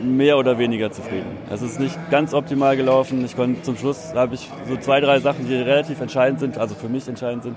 [0.00, 1.26] mehr oder weniger zufrieden.
[1.50, 3.24] Es ist nicht ganz optimal gelaufen.
[3.24, 6.74] Ich konnte zum Schluss habe ich so zwei, drei Sachen, die relativ entscheidend sind, also
[6.74, 7.56] für mich entscheidend sind,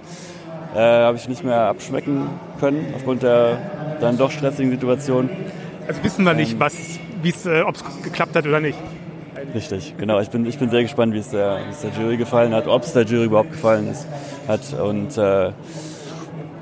[0.74, 5.30] äh, habe ich nicht mehr abschmecken können aufgrund der dann doch stressigen Situation.
[5.88, 8.78] Also wissen wir nicht, äh, ob es geklappt hat oder nicht.
[9.54, 10.20] Richtig, genau.
[10.20, 12.94] Ich bin, ich bin sehr gespannt, wie es der, der Jury gefallen hat, ob es
[12.94, 14.08] der Jury überhaupt gefallen ist,
[14.48, 14.62] hat.
[14.80, 15.52] Und äh,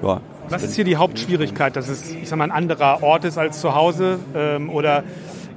[0.02, 3.38] ja, was ist hier die Hauptschwierigkeit, dass es, ich sag mal, ein anderer Ort ist
[3.38, 4.18] als zu Hause?
[4.36, 5.04] Ähm, oder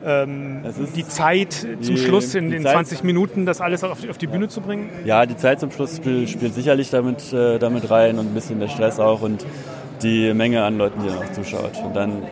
[0.05, 0.63] ähm,
[0.95, 4.19] die Zeit zum die- Schluss in den Zeit- 20 Minuten, das alles auf die, auf
[4.19, 4.91] die Bühne zu bringen?
[5.05, 8.61] Ja, die Zeit zum Schluss spielt, spielt sicherlich damit, äh, damit rein und ein bisschen
[8.61, 9.47] der Stress auch und
[10.03, 11.73] die Menge an Leuten, die dann auch zuschaut.
[11.85, 12.23] Und dann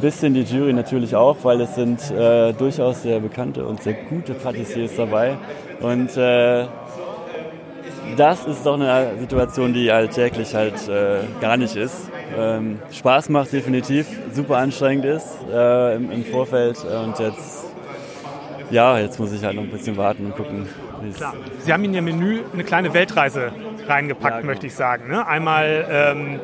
[0.00, 4.34] bisschen die Jury natürlich auch, weil es sind äh, durchaus sehr bekannte und sehr gute
[4.34, 5.36] Patissiers dabei.
[5.80, 6.66] Und äh,
[8.16, 12.10] das ist doch eine Situation, die alltäglich halt äh, gar nicht ist.
[12.36, 17.64] Ähm, Spaß macht definitiv, super anstrengend ist äh, im, im Vorfeld und jetzt,
[18.70, 20.68] ja, jetzt muss ich halt noch ein bisschen warten und gucken,
[21.02, 21.34] wie es Klar.
[21.60, 23.52] Sie haben in Ihr Menü eine kleine Weltreise
[23.86, 24.50] reingepackt, Ja, genau.
[24.50, 25.08] möchte ich sagen.
[25.10, 25.26] Ne?
[25.26, 26.40] Einmal ähm,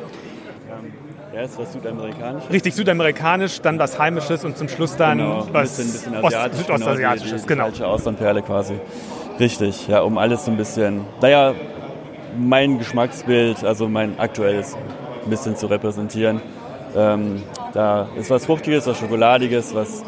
[1.43, 2.43] Ist was südamerikanisch.
[2.51, 6.25] richtig südamerikanisch, dann was Heimisches und zum Schluss dann Genau, ein was bisschen, bisschen Ost
[6.35, 7.31] asiatisch, Südostasiatisches.
[7.31, 7.63] Genau, die, die, Genau.
[7.65, 8.73] falsche Austernperle quasi.
[9.39, 11.53] Richtig, ja, um alles so ein bisschen, naja,
[12.37, 14.75] mein Geschmacksbild, also mein aktuelles,
[15.23, 16.41] ein bisschen zu repräsentieren.
[16.95, 20.03] Ähm, da ist was Fruchtiges, was Schokoladiges, was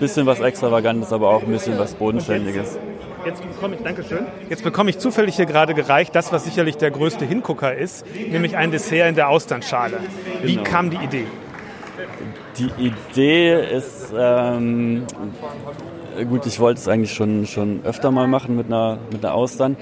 [0.00, 2.78] bisschen was Extravagantes, aber auch ein bisschen was Bodenständiges.
[3.26, 4.26] Jetzt bekomme ich, Dankeschön.
[4.48, 8.56] Jetzt bekomme ich zufällig hier gerade gereicht, das, was sicherlich der größte Hingucker ist, nämlich
[8.56, 9.98] ein Dessert in der Austernschale.
[10.42, 10.62] Wie Genau.
[10.62, 11.26] kam die Idee?
[12.56, 15.04] Die Idee ist, ähm,
[16.28, 19.76] gut, ich wollte es eigentlich schon, schon öfter mal machen mit einer, mit einer Austern.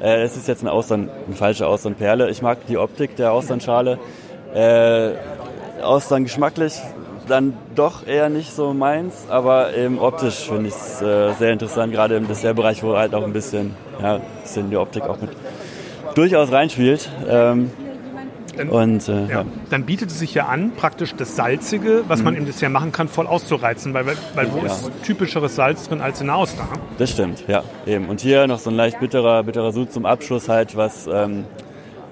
[0.00, 2.28] Äh, es ist jetzt eine Austern, eine falsche Austernperle.
[2.30, 3.98] Ich mag die Optik der Austernschale.
[4.54, 5.12] Äh,
[5.82, 6.74] Austern geschmacklich
[7.28, 11.92] dann doch eher nicht so meins, aber eben optisch finde ich es äh, sehr interessant,
[11.92, 15.30] gerade im Dessertbereich, wo halt auch ein bisschen, ja, ein bisschen die Optik auch mit
[16.14, 17.08] durchaus reinspielt.
[17.28, 17.70] Ähm,
[18.70, 19.28] und äh, ja.
[19.28, 19.44] Ja.
[19.70, 23.08] Dann bietet es sich ja an, praktisch das Salzige, was man im Dessert machen kann,
[23.08, 23.94] voll auszureizen.
[23.94, 24.66] Weil, weil wo Mhm.
[24.66, 24.72] Ja.
[24.72, 26.68] ist typischeres Salz drin als in der Austern?
[26.98, 28.08] Das stimmt, ja, eben.
[28.10, 31.44] Und hier noch so ein leicht bitterer, bitterer Sud zum Abschluss halt, was, ähm,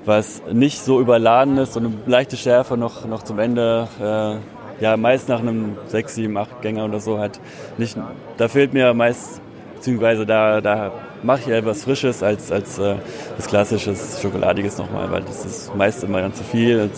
[0.07, 3.87] was nicht so überladen ist, so eine leichte Schärfe noch, noch zum Ende.
[4.01, 7.41] Äh, ja, meist nach einem 6, 7, 8 Gänger oder so halt
[7.79, 7.97] nicht.
[8.37, 9.41] Da fehlt mir meist,
[9.77, 12.97] beziehungsweise da, da mache ich eher was Frisches als, als äh,
[13.37, 16.93] das klassisches Schokoladiges nochmal, weil das ist meist immer dann zu viel und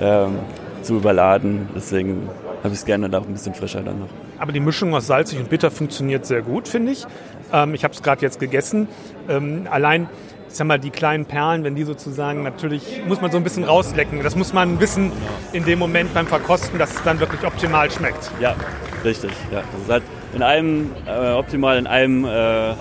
[0.00, 0.38] ähm,
[0.82, 1.68] zu überladen.
[1.74, 2.28] Deswegen
[2.62, 4.08] habe ich es gerne auch ein bisschen frischer dann noch.
[4.38, 7.06] Aber die Mischung aus salzig und bitter funktioniert sehr gut, finde ich.
[7.52, 8.88] Ähm, ich habe es gerade jetzt gegessen.
[9.28, 10.08] Ähm, allein,
[10.54, 13.64] ich sag mal, die kleinen Perlen, wenn die sozusagen, natürlich muss man so ein bisschen
[13.64, 14.22] rauslecken.
[14.22, 15.10] Das muss man wissen
[15.52, 18.30] in dem Moment beim Verkosten, dass es dann wirklich optimal schmeckt.
[18.40, 18.54] Ja,
[19.02, 19.32] richtig.
[19.50, 19.62] Ja.
[19.72, 22.74] Das ist halt in einem, äh, optimal in einem äh,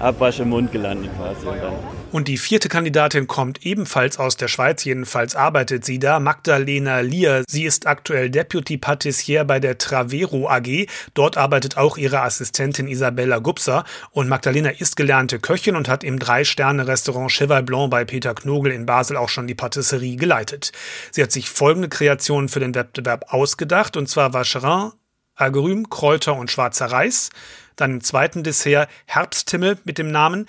[0.00, 1.46] Abwasch im Mund gelandet quasi.
[1.46, 1.74] Und dann
[2.10, 7.44] Und die vierte Kandidatin kommt ebenfalls aus der Schweiz, jedenfalls arbeitet sie da, Magdalena Lier.
[7.46, 10.86] Sie ist aktuell Deputy Patissier bei der Travero AG.
[11.12, 13.84] Dort arbeitet auch ihre Assistentin Isabella Gupser.
[14.10, 18.86] Und Magdalena ist gelernte Köchin und hat im Drei-Sterne-Restaurant Cheval Blanc bei Peter Knogel in
[18.86, 20.72] Basel auch schon die Patisserie geleitet.
[21.10, 24.92] Sie hat sich folgende Kreationen für den Wettbewerb ausgedacht, und zwar Vacherin,
[25.34, 27.28] Agrüm, Kräuter und schwarzer Reis.
[27.76, 30.46] Dann im zweiten Dessert Herbsthimmel mit dem Namen.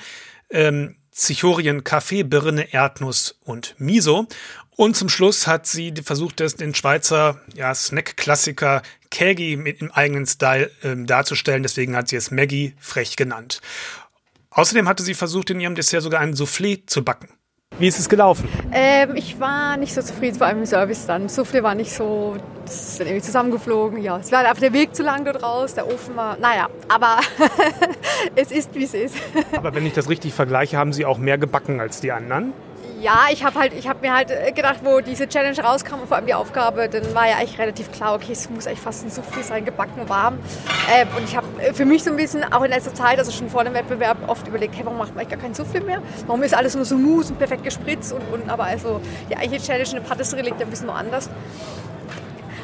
[0.49, 4.27] Ähm, Zichorien, Kaffee, Birne, Erdnuss und Miso.
[4.75, 10.71] Und zum Schluss hat sie versucht, den Schweizer ja, Snack-Klassiker Kägi mit im eigenen Style
[10.83, 11.63] ähm, darzustellen.
[11.63, 13.59] Deswegen hat sie es Maggie frech genannt.
[14.51, 17.27] Außerdem hatte sie versucht, in ihrem Dessert sogar ein Soufflé zu backen.
[17.79, 18.49] Wie ist es gelaufen?
[18.73, 21.27] Ähm, ich war nicht so zufrieden, vor allem im Service dann.
[21.27, 24.03] Soufflé war nicht so, das ist dann irgendwie zusammengeflogen.
[24.03, 27.19] Ja, es war einfach der Weg zu lang dort raus, der Ofen war, naja, aber
[28.35, 29.15] es ist, wie es ist.
[29.55, 32.51] Aber wenn ich das richtig vergleiche, haben sie auch mehr gebacken als die anderen.
[33.01, 36.17] Ja, ich habe halt, habe mir halt äh, gedacht, wo diese Challenge rauskam und vor
[36.17, 39.09] allem die Aufgabe, dann war ja eigentlich relativ klar, okay, es muss eigentlich fast ein
[39.09, 40.37] Soufflé sein, gebacken, warm.
[40.93, 43.31] Ähm, und ich habe äh, für mich so ein bisschen, auch in letzter Zeit, also
[43.31, 46.01] schon vor dem Wettbewerb, oft überlegt, hey, warum macht man eigentlich gar kein Soufflé mehr?
[46.27, 48.11] Warum ist alles nur so mousse und perfekt gespritzt?
[48.11, 51.29] Und, und aber also die eigentliche Challenge in der Patisserie liegt ja ein bisschen woanders.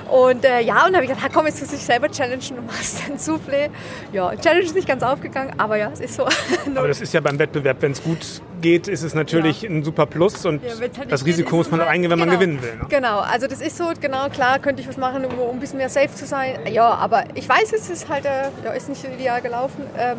[0.09, 2.67] Und äh, ja, und dann habe ich gedacht, komm, jetzt muss ich selber challengen und
[2.67, 3.69] machst ein Soufflé.
[4.13, 6.27] Ja, Challenge ist nicht ganz aufgegangen, aber ja, es ist so.
[6.75, 8.19] Aber das ist ja beim Wettbewerb, wenn es gut
[8.61, 11.71] geht, ist es natürlich ein super Plus und Ja, halt das geht, Risiko ist muss
[11.71, 12.39] man halt- eingehen, wenn man genau.
[12.39, 12.75] gewinnen will.
[12.75, 12.85] Ne?
[12.89, 15.77] Genau, also das ist so, genau, klar könnte ich was machen, um, um ein bisschen
[15.77, 16.59] mehr safe zu sein.
[16.71, 19.83] Ja, aber ich weiß, es ist halt, äh, ja, ist nicht so ideal gelaufen.
[19.97, 20.17] Ähm,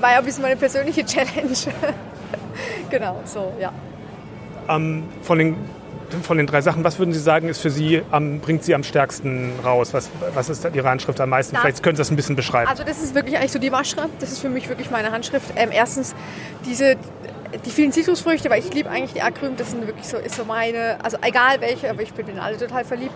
[0.00, 1.54] war ja ein bisschen meine persönliche Challenge.
[2.90, 3.72] genau, so, ja.
[4.68, 5.56] Ähm, von, den,
[6.22, 8.82] von den drei Sachen, was würden Sie sagen, ist für Sie, am, bringt Sie am
[8.82, 9.92] stärksten raus?
[9.94, 11.54] Was, was ist Ihre Handschrift am meisten?
[11.54, 12.68] Das- Vielleicht können Sie das ein bisschen beschreiben.
[12.68, 13.96] Also das ist wirklich eigentlich so die Masche.
[14.18, 15.52] Das ist für mich wirklich meine Handschrift.
[15.56, 16.14] Ähm, erstens
[16.66, 16.96] diese
[17.64, 20.44] die vielen Zitrusfrüchte, weil ich liebe eigentlich die Agrüm, das sind wirklich so, ist so
[20.44, 23.12] meine, also egal welche, aber ich bin in alle total verliebt.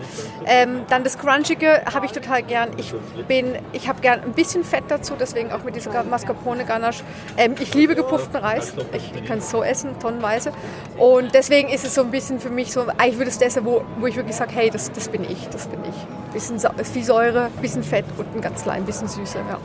[0.46, 2.70] Ähm, dann das Crunchige habe ich total gern.
[2.76, 2.92] Ich
[3.28, 7.04] bin, ich habe gern ein bisschen Fett dazu, deswegen auch mit dieser Mascarpone Ganache.
[7.36, 10.52] Ähm, ich liebe gepufften Reis, ich, ich kann es so essen, tonnenweise.
[10.98, 13.84] Und deswegen ist es so ein bisschen für mich so, eigentlich würde es das, wo,
[13.98, 16.32] wo ich wirklich sage, hey, das, das bin ich, das bin ich.
[16.32, 19.58] Bisschen viel Säure, bisschen Fett und ein ganz klein bisschen Süße, ja.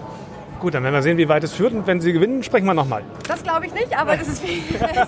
[0.59, 1.73] Gut, dann werden wir sehen, wie weit es führt.
[1.73, 3.03] Und wenn Sie gewinnen, sprechen wir nochmal.
[3.27, 5.07] Das glaube ich nicht, aber das ist sehr,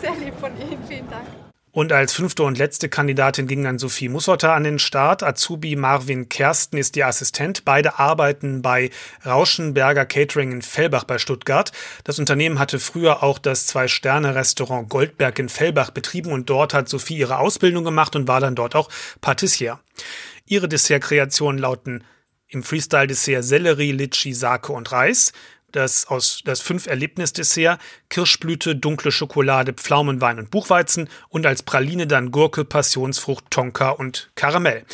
[0.00, 0.78] sehr lieb von Ihnen.
[0.88, 1.26] Vielen Dank.
[1.74, 5.24] Und als fünfte und letzte Kandidatin ging dann Sophie Mussotter an den Start.
[5.24, 7.64] Azubi Marvin Kersten ist ihr Assistent.
[7.64, 8.90] Beide arbeiten bei
[9.26, 11.72] Rauschenberger Catering in Fellbach bei Stuttgart.
[12.04, 17.16] Das Unternehmen hatte früher auch das Zwei-Sterne-Restaurant Goldberg in Fellbach betrieben und dort hat Sophie
[17.16, 18.88] ihre Ausbildung gemacht und war dann dort auch
[19.20, 19.80] Patissier.
[20.46, 22.04] Ihre Dessertkreationen lauten
[22.54, 25.32] im Freestyle-Dessert Sellerie, Litschi, Sake und Reis
[25.74, 32.30] das aus das fünf Erlebnisdessert, Kirschblüte, dunkle Schokolade, Pflaumenwein und Buchweizen und als Praline dann
[32.30, 34.84] Gurke, Passionsfrucht, Tonka und Karamell.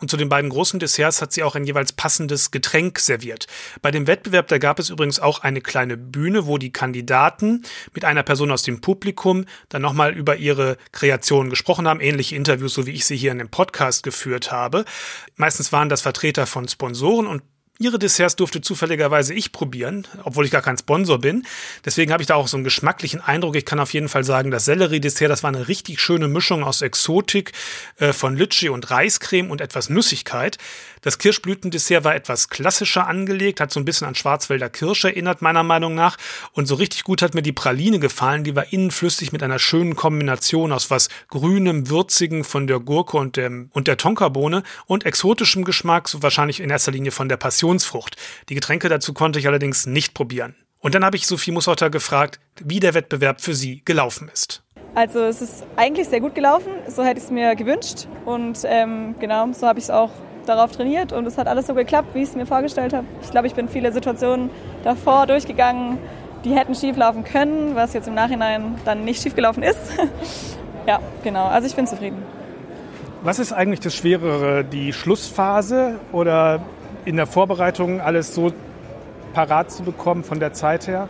[0.00, 3.46] Und zu den beiden großen Desserts hat sie auch ein jeweils passendes Getränk serviert.
[3.82, 7.62] Bei dem Wettbewerb, da gab es übrigens auch eine kleine Bühne, wo die Kandidaten
[7.92, 12.00] mit einer Person aus dem Publikum dann nochmal über ihre Kreationen gesprochen haben.
[12.00, 14.86] Ähnliche Interviews, so wie ich sie hier in dem Podcast geführt habe.
[15.36, 17.42] Meistens waren das Vertreter von Sponsoren und
[17.80, 21.46] Ihre Desserts durfte zufälligerweise ich probieren, obwohl ich gar kein Sponsor bin.
[21.82, 23.56] Deswegen habe ich da auch so einen geschmacklichen Eindruck.
[23.56, 26.82] Ich kann auf jeden Fall sagen, das Sellerie-Dessert, das war eine richtig schöne Mischung aus
[26.82, 27.52] Exotik,
[27.96, 30.58] äh, von Litschi und Reiscreme und etwas Nüssigkeit.
[31.00, 35.62] Das Kirschblütendessert war etwas klassischer angelegt, hat so ein bisschen an Schwarzwälder Kirsch erinnert, meiner
[35.62, 36.18] Meinung nach.
[36.52, 38.44] Und so richtig gut hat mir die Praline gefallen.
[38.44, 38.92] Die war innen
[39.32, 43.96] mit einer schönen Kombination aus was Grünem, Würzigen von der Gurke und, dem, und der
[43.96, 47.38] Tonkabohne und exotischem Geschmack, so wahrscheinlich in erster Linie von der
[47.70, 48.16] Passionsfrucht.
[48.48, 50.56] Die Getränke dazu konnte ich allerdings nicht probieren.
[50.80, 54.62] Und dann habe ich Sophie Mussotter gefragt, wie der Wettbewerb für sie gelaufen ist.
[54.94, 59.14] Also es ist eigentlich sehr gut gelaufen, so hätte ich es mir gewünscht und ähm,
[59.20, 60.10] genau, so habe ich es auch
[60.46, 63.06] darauf trainiert und es hat alles so geklappt, wie ich es mir vorgestellt habe.
[63.22, 64.50] Ich glaube, ich bin viele Situationen
[64.82, 65.98] davor durchgegangen,
[66.44, 69.78] die hätten schief laufen können, was jetzt im Nachhinein dann nicht schief gelaufen ist.
[70.88, 71.46] ja, genau.
[71.46, 72.20] Also ich bin zufrieden.
[73.22, 76.62] Was ist eigentlich das Schwerere, die Schlussphase oder
[77.04, 78.52] in der Vorbereitung alles so
[79.32, 81.08] parat zu bekommen von der Zeit her?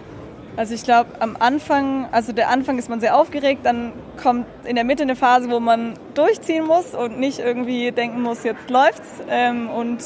[0.56, 4.74] Also ich glaube, am Anfang, also der Anfang ist man sehr aufgeregt, dann kommt in
[4.74, 9.08] der Mitte eine Phase, wo man durchziehen muss und nicht irgendwie denken muss, jetzt läuft's
[9.30, 9.98] ähm, und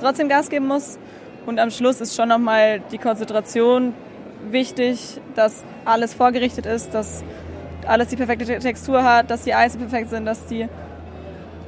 [0.00, 0.98] trotzdem Gas geben muss.
[1.46, 3.94] Und am Schluss ist schon nochmal die Konzentration
[4.50, 7.22] wichtig, dass alles vorgerichtet ist, dass
[7.86, 10.68] alles die perfekte Textur hat, dass die Eise perfekt sind, dass die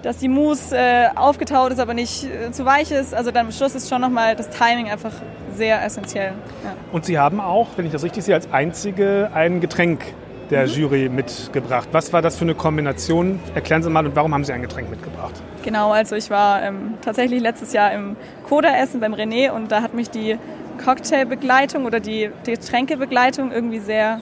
[0.06, 3.12] dass die Mousse äh, aufgetaut ist, aber nicht äh, zu weich ist.
[3.12, 5.10] Also dann am Schluss ist schon nochmal das Timing einfach
[5.52, 6.32] sehr essentiell.
[6.62, 6.74] Ja.
[6.92, 10.04] Und Sie haben auch, wenn ich das richtig sehe, als einzige ein Getränk
[10.50, 10.72] der mhm.
[10.72, 11.88] Jury mitgebracht.
[11.90, 13.40] Was war das für eine Kombination?
[13.56, 15.34] Erklären Sie mal und warum haben Sie ein Getränk mitgebracht?
[15.64, 18.14] Genau, also ich war ähm, tatsächlich letztes Jahr im
[18.48, 20.38] Coda-Essen beim René und da hat mich die
[20.84, 24.20] Cocktailbegleitung oder die, die Getränkebegleitung irgendwie sehr,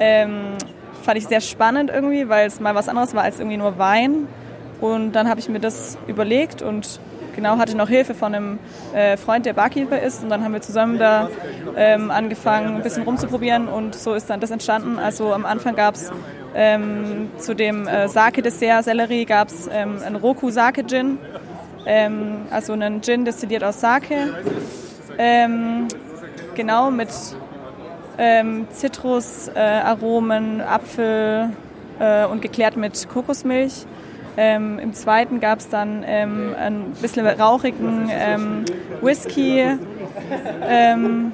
[0.00, 0.54] ähm,
[1.02, 4.26] fand ich sehr spannend irgendwie, weil es mal was anderes war als irgendwie nur Wein.
[4.82, 6.98] Und dann habe ich mir das überlegt und
[7.36, 8.58] genau hatte noch Hilfe von einem
[8.92, 10.24] äh, Freund, der Barkeeper ist.
[10.24, 11.28] Und dann haben wir zusammen da
[11.76, 14.98] ähm, angefangen, ein bisschen rumzuprobieren und so ist dann das entstanden.
[14.98, 16.10] Also am Anfang gab es
[16.56, 21.18] ähm, zu dem äh, Sake-Dessert Sellerie gab es ähm, einen Roku-Sake-Gin,
[21.86, 24.34] ähm, also einen Gin destilliert aus Sake.
[25.16, 25.86] Ähm,
[26.56, 27.08] genau, mit
[28.18, 31.50] ähm, Zitrusaromen, äh, Apfel
[32.00, 33.86] äh, und geklärt mit Kokosmilch.
[34.36, 38.64] Ähm, Im zweiten gab es dann ähm, ein bisschen rauchigen ähm,
[39.02, 39.62] Whisky.
[40.66, 41.32] Ähm,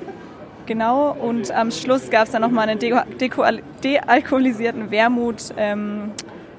[0.67, 6.11] genau, und am Schluss gab es dann nochmal einen dealkoholisierten Wermut ähm,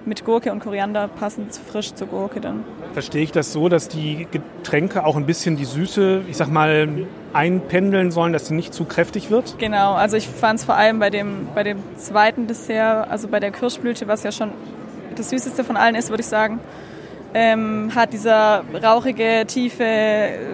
[0.05, 2.63] mit Gurke und Koriander, passend frisch zur Gurke dann.
[2.93, 6.87] Verstehe ich das so, dass die Getränke auch ein bisschen die Süße, ich sag mal,
[7.33, 9.55] einpendeln sollen, dass sie nicht zu kräftig wird?
[9.59, 13.39] Genau, also ich fand es vor allem bei dem, bei dem zweiten Dessert, also bei
[13.39, 14.51] der Kirschblüte, was ja schon
[15.19, 16.59] das Süßeste von allen ist, würde ich sagen,
[17.33, 19.83] ähm, hat dieser rauchige, tiefe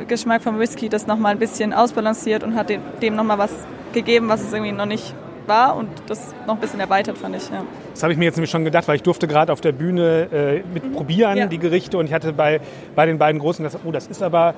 [0.07, 3.51] Geschmack vom Whisky das nochmal ein bisschen ausbalanciert und hat dem nochmal was
[3.93, 5.13] gegeben, was es irgendwie noch nicht
[5.47, 7.49] war und das noch ein bisschen erweitert, fand ich.
[7.49, 7.63] Ja.
[7.93, 10.27] Das habe ich mir jetzt nämlich schon gedacht, weil ich durfte gerade auf der Bühne
[10.33, 10.91] äh, mit mhm.
[10.93, 11.45] probieren, ja.
[11.45, 12.59] die Gerichte, und ich hatte bei,
[12.95, 14.53] bei den beiden Großen gesagt, oh, das ist aber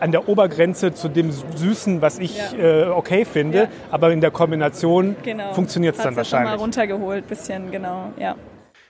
[0.00, 2.86] an der Obergrenze zu dem Süßen, was ich ja.
[2.86, 5.52] äh, okay finde, aber in der Kombination genau.
[5.52, 6.50] funktioniert es dann wahrscheinlich.
[6.50, 8.34] Mal runtergeholt, bisschen, genau, ja.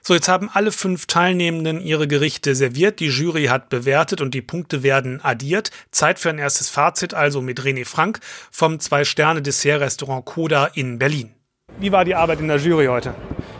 [0.07, 4.43] So, jetzt haben alle fünf Teilnehmenden ihre Gerichte serviert, die Jury hat bewertet und die
[4.43, 5.71] Punkte werden addiert.
[5.89, 8.19] Zeit für ein erstes Fazit also mit René Frank
[8.51, 11.31] vom Zwei-Sterne-Dessert-Restaurant Koda in Berlin.
[11.79, 13.15] Wie war die Arbeit in der Jury heute?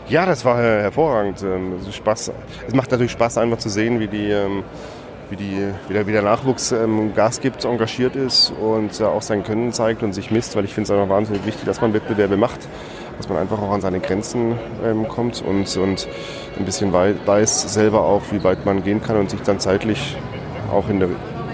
[0.08, 1.42] Ja, das war hervorragend.
[1.42, 2.30] Ähm, Spaß.
[2.68, 4.62] es macht natürlich Spaß, einfach zu sehen, wie, die, ähm,
[5.30, 9.42] wie, die, wie, der, wie der Nachwuchs ähm, Gas gibt, engagiert ist und auch sein
[9.42, 12.36] Können zeigt und sich misst, weil ich finde es einfach wahnsinnig wichtig, dass man Wettbewerbe
[12.36, 12.60] macht,
[13.16, 14.58] dass man einfach auch an seine Grenzen
[15.08, 16.08] kommt und, und
[16.58, 20.16] ein bisschen weiß selber auch, wie weit man gehen kann und sich dann zeitlich
[20.72, 21.08] auch in der,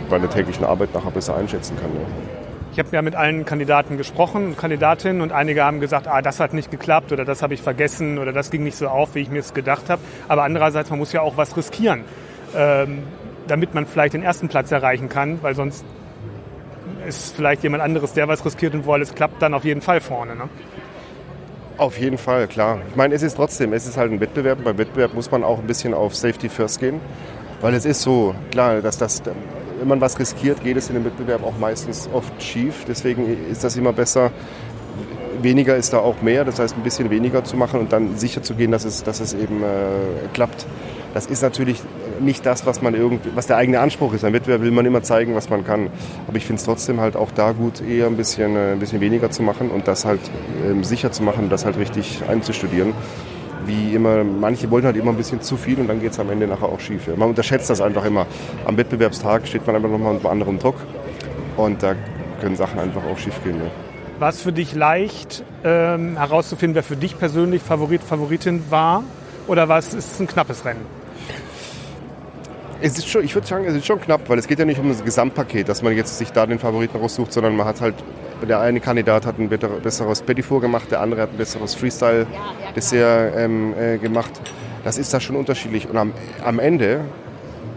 [0.08, 1.90] bei der täglichen Arbeit nachher besser einschätzen kann.
[1.94, 2.06] Ja.
[2.72, 6.54] Ich habe ja mit allen Kandidaten gesprochen, Kandidatinnen, und einige haben gesagt, ah, das hat
[6.54, 9.30] nicht geklappt oder das habe ich vergessen oder das ging nicht so auf, wie ich
[9.30, 10.00] mir es gedacht habe.
[10.26, 12.04] Aber andererseits, man muss ja auch was riskieren,
[12.56, 13.02] ähm,
[13.46, 15.84] damit man vielleicht den ersten Platz erreichen kann, weil sonst
[17.06, 20.00] ist vielleicht jemand anderes, der was riskiert und wo alles klappt, dann auf jeden Fall
[20.00, 20.34] vorne.
[20.34, 20.48] Ne?
[21.78, 22.80] Auf jeden Fall, klar.
[22.88, 24.62] Ich meine, es ist trotzdem, es ist halt ein Wettbewerb.
[24.62, 27.00] Beim Wettbewerb muss man auch ein bisschen auf Safety First gehen,
[27.60, 29.22] weil es ist so, klar, dass das
[29.82, 32.84] wenn man was riskiert, geht es in dem Wettbewerb auch meistens oft schief.
[32.86, 34.30] Deswegen ist das immer besser.
[35.40, 38.44] Weniger ist da auch mehr, das heißt ein bisschen weniger zu machen und dann sicher
[38.44, 40.66] zu gehen, dass es, dass es eben äh, klappt.
[41.14, 41.82] Das ist natürlich
[42.20, 44.24] nicht das, was man irgendwie, was der eigene Anspruch ist.
[44.24, 45.88] Ein Wettbewerb will man immer zeigen, was man kann.
[46.26, 49.00] Aber ich finde es trotzdem halt auch da gut, eher ein bisschen, äh, ein bisschen
[49.00, 50.20] weniger zu machen und das halt
[50.66, 52.94] ähm, sicher zu machen, das halt richtig einzustudieren
[53.66, 56.30] wie immer, manche wollen halt immer ein bisschen zu viel und dann geht es am
[56.30, 57.06] Ende nachher auch schief.
[57.16, 58.26] Man unterschätzt das einfach immer.
[58.64, 60.76] Am Wettbewerbstag steht man einfach nochmal unter anderem Druck
[61.56, 61.94] und da
[62.40, 63.56] können Sachen einfach auch schief gehen.
[63.56, 63.70] Ja.
[64.20, 69.04] War es für dich leicht ähm, herauszufinden, wer für dich persönlich Favorit, Favoritin war
[69.46, 71.01] oder war es ein knappes Rennen?
[72.84, 74.80] Es ist schon, ich würde sagen, es ist schon knapp, weil es geht ja nicht
[74.80, 77.94] um das Gesamtpaket, dass man jetzt sich da den Favoriten raussucht, sondern man hat halt
[78.46, 83.72] der eine Kandidat hat ein besseres Petit gemacht, der andere hat ein besseres Freestyle-Dessert ähm,
[83.78, 84.32] äh, gemacht.
[84.82, 85.88] Das ist da schon unterschiedlich.
[85.88, 86.12] Und am,
[86.44, 87.02] am Ende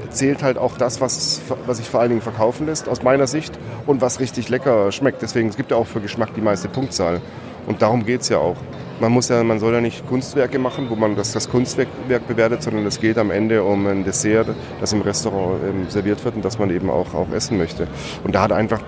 [0.09, 3.53] zählt halt auch das, was, was sich vor allen Dingen verkaufen lässt, aus meiner Sicht,
[3.85, 5.21] und was richtig lecker schmeckt.
[5.21, 7.21] Deswegen es gibt ja auch für Geschmack die meiste Punktzahl.
[7.67, 8.57] Und darum geht es ja auch.
[8.99, 11.89] Man, muss ja, man soll ja nicht Kunstwerke machen, wo man das, das Kunstwerk
[12.27, 14.47] bewertet, sondern es geht am Ende um ein Dessert,
[14.79, 17.87] das im Restaurant ähm, serviert wird und das man eben auch, auch essen möchte.
[18.23, 18.81] Und da hat einfach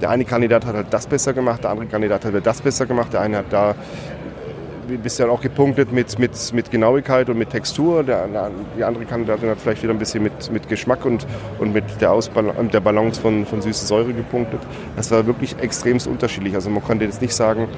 [0.00, 3.12] der eine Kandidat hat halt das besser gemacht, der andere Kandidat hat das besser gemacht,
[3.12, 3.74] der eine hat da
[4.88, 8.02] ein bisschen auch gepunktet mit, mit, mit Genauigkeit und mit Textur.
[8.02, 8.28] Der,
[8.76, 11.26] die andere Kandidatin hat vielleicht wieder ein bisschen mit, mit Geschmack und,
[11.58, 14.60] und mit der, Ausbal der Balance von, von süße Säure gepunktet.
[14.96, 16.54] Das war wirklich extremst unterschiedlich.
[16.54, 17.68] Also man konnte jetzt nicht sagen,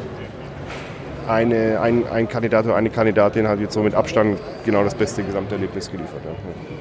[1.29, 5.23] eine, ein, ein Kandidat oder eine Kandidatin hat jetzt so mit Abstand genau das beste
[5.23, 6.21] Gesamterlebnis geliefert.
[6.25, 6.31] Ja.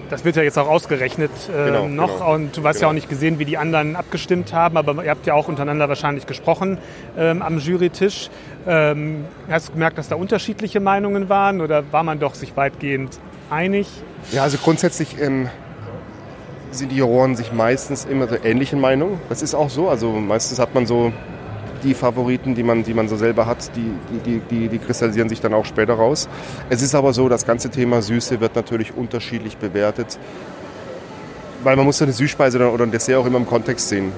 [0.09, 2.33] Das wird ja jetzt auch ausgerechnet äh, genau, noch genau.
[2.35, 2.87] und du hast genau.
[2.87, 5.89] ja auch nicht gesehen, wie die anderen abgestimmt haben, aber ihr habt ja auch untereinander
[5.89, 6.77] wahrscheinlich gesprochen
[7.17, 8.29] ähm, am Jurytisch.
[8.67, 13.19] Ähm, hast du gemerkt, dass da unterschiedliche Meinungen waren oder war man doch sich weitgehend
[13.49, 13.87] einig?
[14.31, 15.49] Ja, also grundsätzlich ähm,
[16.71, 19.19] sind die Juroren sich meistens immer der ähnlichen Meinung.
[19.29, 19.89] Das ist auch so.
[19.89, 21.11] Also meistens hat man so
[21.85, 23.91] die Favoriten, die man, die man so selber hat, die,
[24.25, 26.27] die, die, die kristallisieren sich dann auch später raus.
[26.69, 30.17] Es ist aber so, das ganze Thema Süße wird natürlich unterschiedlich bewertet,
[31.63, 34.11] weil man muss eine Süßspeise oder ein Dessert auch immer im Kontext sehen.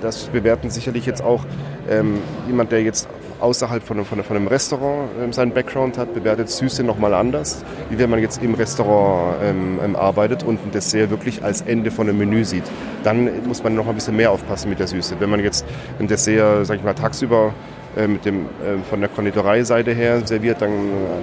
[0.00, 1.44] Das bewerten sicherlich jetzt auch
[1.88, 3.08] ähm, jemand, der jetzt
[3.40, 7.98] außerhalb von einem, von einem Restaurant ähm, seinen Background hat, bewertet Süße nochmal anders, wie
[7.98, 12.08] wenn man jetzt im Restaurant ähm, ähm, arbeitet und ein Dessert wirklich als Ende von
[12.08, 12.64] einem Menü sieht.
[13.02, 15.16] Dann muss man noch ein bisschen mehr aufpassen mit der Süße.
[15.18, 15.64] Wenn man jetzt
[15.98, 17.52] ein Dessert, sag ich mal, tagsüber
[17.96, 20.72] äh, mit dem, äh, von der Konditoreiseite her serviert, dann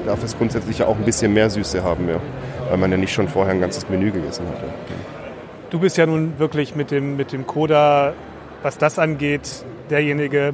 [0.06, 2.20] darf es grundsätzlich auch ein bisschen mehr Süße haben, ja,
[2.70, 4.62] weil man ja nicht schon vorher ein ganzes Menü gegessen hat.
[4.62, 4.68] Ja.
[5.70, 8.14] Du bist ja nun wirklich mit dem, mit dem Coda,
[8.64, 10.54] was das angeht, derjenige,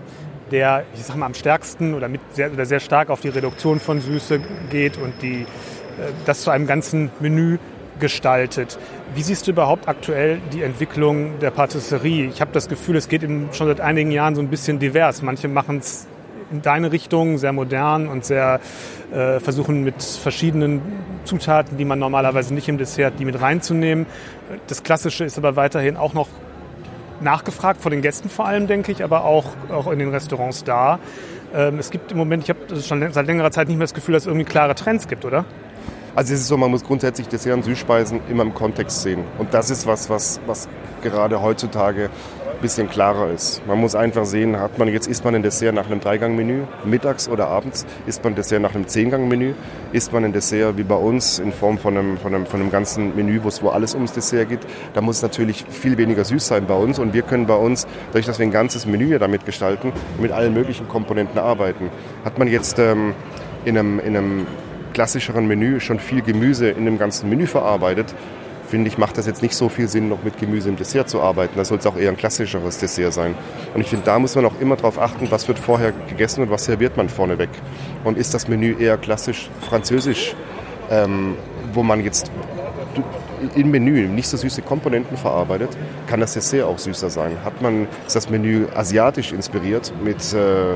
[0.51, 3.79] der, ich sag mal, am stärksten oder, mit sehr, oder sehr stark auf die Reduktion
[3.79, 5.45] von Süße geht und die, äh,
[6.25, 7.57] das zu einem ganzen Menü
[7.99, 8.77] gestaltet.
[9.15, 12.27] Wie siehst du überhaupt aktuell die Entwicklung der Patisserie?
[12.27, 15.21] Ich habe das Gefühl, es geht schon seit einigen Jahren so ein bisschen divers.
[15.21, 16.07] Manche machen es
[16.51, 18.59] in deine Richtung, sehr modern und sehr
[19.11, 20.81] äh, versuchen mit verschiedenen
[21.25, 24.05] Zutaten, die man normalerweise nicht im Dessert, die mit reinzunehmen.
[24.67, 26.27] Das Klassische ist aber weiterhin auch noch
[27.23, 30.99] nachgefragt, von den Gästen vor allem, denke ich, aber auch, auch in den Restaurants da.
[31.53, 34.13] Ähm, es gibt im Moment, ich habe schon seit längerer Zeit nicht mehr das Gefühl,
[34.13, 35.45] dass es irgendwie klare Trends gibt, oder?
[36.15, 39.23] Also es ist so, man muss grundsätzlich Dessert und Süßspeisen immer im Kontext sehen.
[39.39, 40.67] Und das ist was, was, was
[41.01, 42.09] gerade heutzutage
[42.63, 43.61] bisschen klarer ist.
[43.67, 47.27] Man muss einfach sehen, hat man jetzt isst man ein Dessert nach einem Dreigangmenü, mittags
[47.27, 49.53] oder abends, isst man ein Dessert nach einem Zehngangmenü,
[49.91, 52.71] isst man ein Dessert wie bei uns in Form von einem, von einem, von einem
[52.71, 54.61] ganzen Menü, wo alles ums Dessert geht.
[54.93, 57.85] Da muss es natürlich viel weniger süß sein bei uns und wir können bei uns,
[58.07, 61.89] dadurch, dass wir ein ganzes Menü damit gestalten, mit allen möglichen Komponenten arbeiten.
[62.23, 63.13] Hat man jetzt ähm,
[63.65, 64.47] in, einem, in einem
[64.93, 68.15] klassischeren Menü schon viel Gemüse in dem ganzen Menü verarbeitet,
[68.73, 71.21] finde ich, macht das jetzt nicht so viel Sinn, noch mit Gemüse im Dessert zu
[71.21, 71.53] arbeiten.
[71.55, 73.35] Da soll es auch eher ein klassischeres Dessert sein.
[73.75, 76.49] Und ich finde, da muss man auch immer darauf achten, was wird vorher gegessen und
[76.49, 77.49] was serviert man vorneweg.
[78.03, 80.35] Und ist das Menü eher klassisch französisch,
[80.89, 81.35] ähm,
[81.71, 82.31] wo man jetzt
[83.55, 85.69] im Menü nicht so süße Komponenten verarbeitet,
[86.07, 87.37] kann das Dessert auch süßer sein.
[87.43, 90.75] Hat man, ist das Menü asiatisch inspiriert mit äh,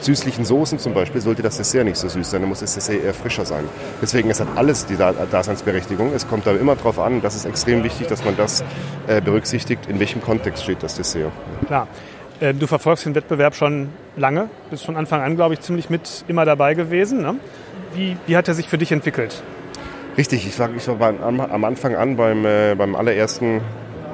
[0.00, 3.02] süßlichen Soßen zum Beispiel, sollte das Dessert nicht so süß sein, dann muss das Dessert
[3.04, 3.64] eher frischer sein.
[4.02, 6.12] Deswegen, es hat alles die Daseinsberechtigung.
[6.14, 8.64] Es kommt aber immer darauf an, das ist extrem wichtig, dass man das
[9.06, 11.32] äh, berücksichtigt, in welchem Kontext steht das Dessert.
[11.66, 11.86] Klar.
[12.40, 16.24] Äh, du verfolgst den Wettbewerb schon lange, bist von Anfang an, glaube ich, ziemlich mit
[16.28, 17.22] immer dabei gewesen.
[17.22, 17.36] Ne?
[17.94, 19.42] Wie, wie hat er sich für dich entwickelt?
[20.18, 23.60] Richtig, ich war, ich war am Anfang an beim, äh, beim allerersten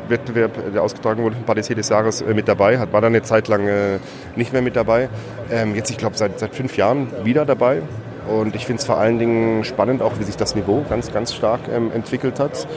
[0.09, 2.79] Wettbewerb, der ausgetragen wurde von Patissier des Jahres, äh, mit dabei.
[2.93, 4.01] War dann eine Zeit lang äh,
[4.37, 5.09] nicht mehr mit dabei.
[5.51, 7.81] Ähm, jetzt, ich glaube, seit, seit fünf Jahren wieder dabei.
[8.29, 11.33] Und ich finde es vor allen Dingen spannend, auch wie sich das Niveau ganz, ganz
[11.33, 12.69] stark ähm, entwickelt hat.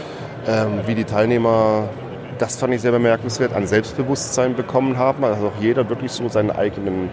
[0.47, 1.89] Ähm, wie die Teilnehmer,
[2.37, 5.25] das fand ich sehr bemerkenswert, an Selbstbewusstsein bekommen haben.
[5.25, 7.09] Also auch jeder wirklich so seinen eigenen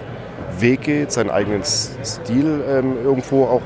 [0.60, 3.62] Weg geht, seinen eigenen Stil ähm, irgendwo auch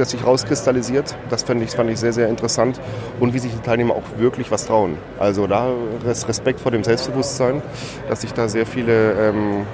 [0.00, 1.16] das sich rauskristallisiert.
[1.28, 2.80] Das fand ich, fand ich sehr, sehr interessant.
[3.20, 4.96] Und wie sich die Teilnehmer auch wirklich was trauen.
[5.18, 5.68] Also da
[6.04, 7.62] Respekt vor dem Selbstbewusstsein,
[8.08, 9.66] dass sich da sehr viele ähm,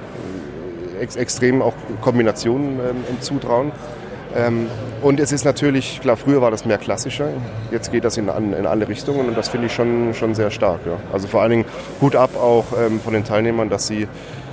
[0.99, 3.71] ex extrem auch Kombinationen ähm, zutrauen.
[4.35, 4.67] Ähm,
[5.01, 7.29] und es ist natürlich, klar, früher war das mehr klassischer,
[7.71, 10.81] jetzt geht das in, in alle Richtungen und das finde ich schon, schon sehr stark.
[10.85, 10.97] Ja.
[11.13, 11.65] Also vor allen Dingen
[12.01, 14.07] Hut ab auch ähm, von den Teilnehmern, dass sie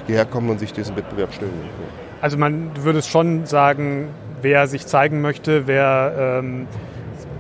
[0.07, 1.53] hierher kommen und sich diesem Wettbewerb stellen.
[2.21, 4.09] Also man würde schon sagen,
[4.45, 6.69] wer sich zeigen möchte, wer ähm,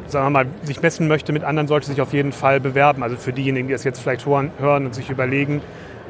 [0.09, 3.03] sagen wir mal, sich messen möchte mit anderen, sollte sich auf jeden Fall bewerben.
[3.03, 5.61] Also für diejenigen, die das jetzt vielleicht hören, und sich überlegen,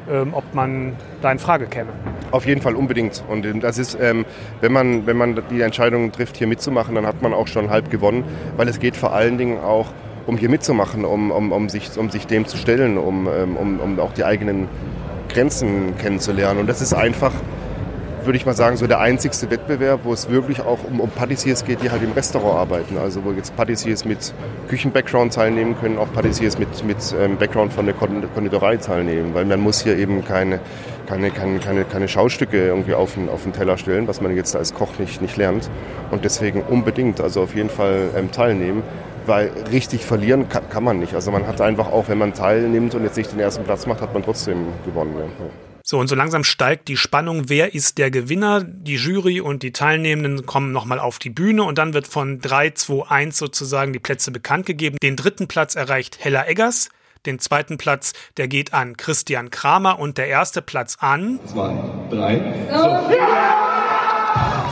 [0.09, 1.89] ähm, ob man da in Frage käme.
[2.31, 3.23] Auf jeden Fall unbedingt.
[3.27, 4.25] Und ähm, das ist, ähm,
[4.61, 7.89] wenn, man, wenn man die Entscheidung trifft, hier mitzumachen, dann hat man auch schon halb
[7.89, 8.23] gewonnen,
[8.57, 9.87] weil es geht vor allen Dingen auch
[10.27, 13.79] um hier mitzumachen, um, um, um, sich, um sich dem zu stellen, um, ähm, um,
[13.79, 14.67] um auch die eigenen
[15.29, 16.59] Grenzen kennenzulernen.
[16.59, 17.33] Und das ist einfach
[18.25, 21.65] würde ich mal sagen, so der einzigste Wettbewerb, wo es wirklich auch um, um Patissiers
[21.65, 22.97] geht, die halt im Restaurant arbeiten.
[22.97, 24.33] Also wo jetzt Patissiers mit
[24.69, 29.33] Küchen-Background teilnehmen können, auch Patissiers mit, mit ähm, Background von der Konditorei teilnehmen.
[29.33, 30.59] Weil man muss hier eben keine,
[31.05, 34.55] keine, keine, keine, keine Schaustücke irgendwie auf den, auf den Teller stellen, was man jetzt
[34.55, 35.69] als Koch nicht, nicht lernt.
[36.11, 38.83] Und deswegen unbedingt, also auf jeden Fall ähm, teilnehmen
[39.27, 41.15] weil richtig verlieren kann, kann, man nicht.
[41.15, 44.01] Also man hat einfach auch, wenn man teilnimmt und jetzt nicht den ersten Platz macht,
[44.01, 45.15] hat man trotzdem gewonnen.
[45.17, 45.64] Ja.
[45.87, 48.63] So, und so langsam steigt die Spannung, wer ist der Gewinner?
[48.63, 52.71] Die Jury und die Teilnehmenden kommen nochmal auf die Bühne und dann wird von 3,
[52.71, 54.97] 2, 1 sozusagen die Plätze bekannt gegeben.
[55.03, 56.89] Den dritten Platz erreicht Hella Eggers.
[57.27, 61.39] Den zweiten Platz, der geht an Christian Kramer und der erste Platz an.
[61.45, 61.75] Zwei,
[62.09, 62.41] drei.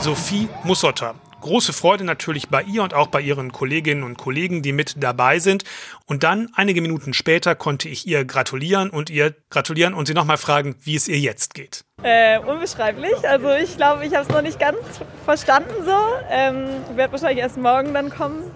[0.00, 4.72] Sophie Mussotter große Freude natürlich bei ihr und auch bei ihren Kolleginnen und Kollegen, die
[4.72, 5.64] mit dabei sind.
[6.06, 10.38] Und dann, einige Minuten später, konnte ich ihr gratulieren und ihr gratulieren und sie nochmal
[10.38, 11.84] fragen, wie es ihr jetzt geht.
[12.02, 13.28] Äh, unbeschreiblich.
[13.28, 14.78] Also ich glaube, ich habe es noch nicht ganz
[15.24, 15.96] verstanden so.
[16.30, 16.66] Ähm,
[16.96, 18.50] werde wahrscheinlich erst morgen dann kommen.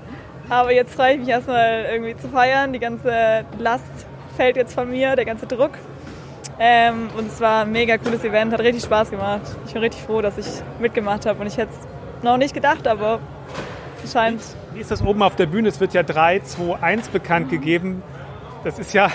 [0.49, 2.73] Aber jetzt freue ich mich erstmal irgendwie zu feiern.
[2.73, 3.85] Die ganze Last
[4.37, 5.73] fällt jetzt von mir, der ganze Druck.
[6.59, 9.43] Ähm, und es war ein mega cooles Event, hat richtig Spaß gemacht.
[9.67, 10.47] Ich bin richtig froh, dass ich
[10.81, 11.87] mitgemacht habe und ich hätte es
[12.23, 13.21] noch nicht gedacht, aber
[14.11, 14.41] scheint.
[14.75, 15.69] Wie ist das oben auf der Bühne?
[15.69, 18.03] Es wird ja 3, 2, 1 bekannt gegeben.
[18.65, 19.13] Das ist ja ein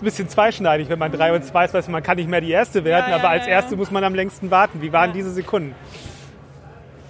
[0.00, 3.06] bisschen zweischneidig, wenn man 3 und 2 ist, man kann nicht mehr die Erste werden,
[3.06, 4.82] ja, ja, aber als ja, Erste muss man am längsten warten.
[4.82, 5.74] Wie waren diese Sekunden?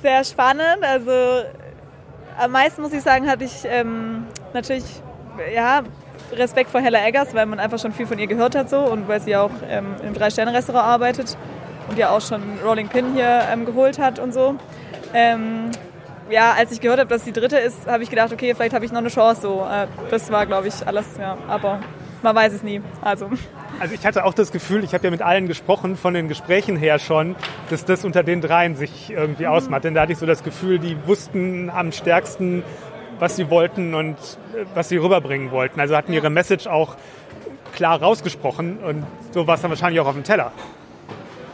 [0.02, 0.78] Sehr spannend.
[0.82, 1.12] Also
[2.38, 4.84] am meisten muss ich sagen, hatte ich ähm, natürlich
[5.54, 5.82] ja,
[6.32, 9.08] Respekt vor Hella Eggers, weil man einfach schon viel von ihr gehört hat so und
[9.08, 11.36] weil sie auch ähm, im Drei-Sterne-Restaurant arbeitet
[11.88, 14.56] und ja auch schon Rolling Pin hier ähm, geholt hat und so.
[15.14, 15.70] Ähm,
[16.30, 18.84] ja, als ich gehört habe, dass die dritte ist, habe ich gedacht, okay, vielleicht habe
[18.84, 19.42] ich noch eine Chance.
[19.42, 21.06] So, äh, das war, glaube ich, alles.
[21.18, 21.80] Ja, aber
[22.22, 22.80] man weiß es nie.
[23.00, 23.30] Also.
[23.80, 26.76] Also ich hatte auch das Gefühl, ich habe ja mit allen gesprochen, von den Gesprächen
[26.76, 27.34] her schon,
[27.68, 29.50] dass das unter den dreien sich irgendwie mhm.
[29.50, 29.84] ausmacht.
[29.84, 32.62] Denn da hatte ich so das Gefühl, die wussten am stärksten,
[33.18, 34.16] was sie wollten und
[34.54, 35.80] äh, was sie rüberbringen wollten.
[35.80, 36.96] Also hatten ihre Message auch
[37.74, 40.52] klar rausgesprochen und so war es dann wahrscheinlich auch auf dem Teller.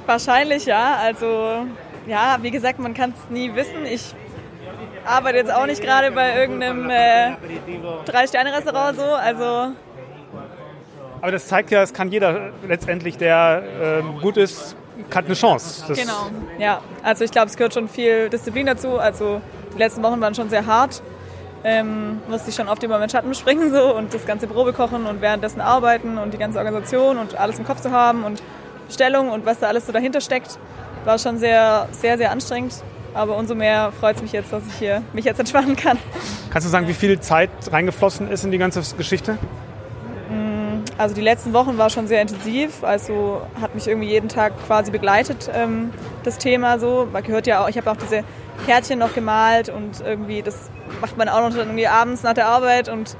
[0.07, 0.97] Wahrscheinlich ja.
[0.97, 1.67] Also
[2.09, 3.85] ja, wie gesagt, man kann es nie wissen.
[3.85, 4.15] Ich
[5.05, 7.37] arbeite jetzt auch nicht gerade bei irgendeinem äh,
[8.07, 9.73] Drei-Sterne-Restaurant so, also...
[11.21, 14.77] Aber das zeigt ja, es kann jeder letztendlich, der äh, gut ist,
[15.13, 15.85] hat eine Chance.
[15.89, 16.81] Das genau, ja.
[17.03, 18.99] Also ich glaube, es gehört schon viel Disziplin dazu.
[18.99, 19.41] Also
[19.75, 21.03] die letzten Wochen waren schon sehr hart.
[21.65, 25.07] Ähm, musste ich schon oft über meinen Schatten springen so und das ganze Probe kochen
[25.07, 28.41] und währenddessen arbeiten und die ganze Organisation und alles im Kopf zu haben und
[28.89, 30.57] Stellung und was da alles so dahinter steckt
[31.09, 32.75] war schon sehr, sehr, sehr anstrengend.
[33.15, 35.97] aber umso mehr freut es mich jetzt, dass ich hier mich jetzt entspannen kann.
[36.51, 39.39] Kannst du sagen, wie viel Zeit reingeflossen ist in die ganze Geschichte?
[40.31, 44.53] Mm, also die letzten Wochen war schon sehr intensiv, also hat mich irgendwie jeden Tag
[44.67, 45.91] quasi begleitet, ähm,
[46.25, 47.09] das Thema so.
[47.11, 48.23] Man gehört ja auch, ich habe auch diese
[48.67, 50.69] Kärtchen noch gemalt und irgendwie, das
[51.01, 53.17] macht man auch noch irgendwie abends nach der Arbeit und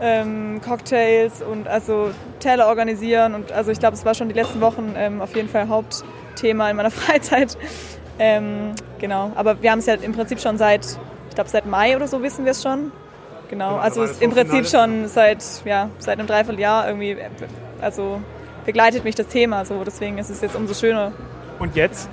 [0.00, 4.60] ähm, Cocktails und also Teller organisieren und also ich glaube, es war schon die letzten
[4.60, 7.56] Wochen ähm, auf jeden Fall Hauptthema in meiner Freizeit.
[8.18, 10.84] Ähm, genau, aber wir haben es ja im Prinzip schon seit,
[11.28, 12.92] ich glaube seit Mai oder so wissen wir es schon.
[13.48, 17.16] Genau, also im Prinzip schon seit, ja, seit einem Dreivierteljahr irgendwie,
[17.80, 18.20] also
[18.64, 21.12] begleitet mich das Thema so, deswegen ist es jetzt umso schöner.
[21.58, 22.08] Und jetzt?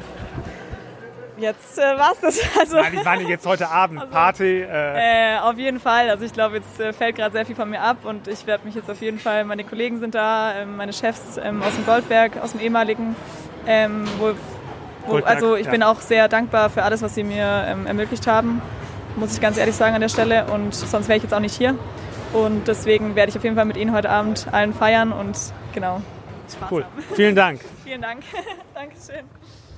[1.37, 2.39] Jetzt äh, es das.
[2.59, 4.61] Also, Nein, ich meine jetzt heute Abend, also, Party.
[4.61, 5.35] Äh.
[5.35, 6.09] Äh, auf jeden Fall.
[6.09, 8.65] Also ich glaube, jetzt äh, fällt gerade sehr viel von mir ab und ich werde
[8.65, 11.85] mich jetzt auf jeden Fall, meine Kollegen sind da, ähm, meine Chefs ähm, aus dem
[11.85, 13.15] Goldberg, aus dem ehemaligen,
[13.67, 14.29] ähm, wo,
[15.05, 15.71] wo, Goldberg, also ich ja.
[15.71, 18.61] bin auch sehr dankbar für alles, was sie mir ähm, ermöglicht haben,
[19.15, 21.55] muss ich ganz ehrlich sagen an der Stelle und sonst wäre ich jetzt auch nicht
[21.55, 21.75] hier.
[22.33, 25.37] Und deswegen werde ich auf jeden Fall mit Ihnen heute Abend allen feiern und
[25.73, 26.01] genau.
[26.51, 26.83] Spaß cool.
[26.83, 27.03] Haben.
[27.15, 27.61] Vielen Dank.
[27.83, 28.21] Vielen Dank.
[28.73, 29.25] Dankeschön.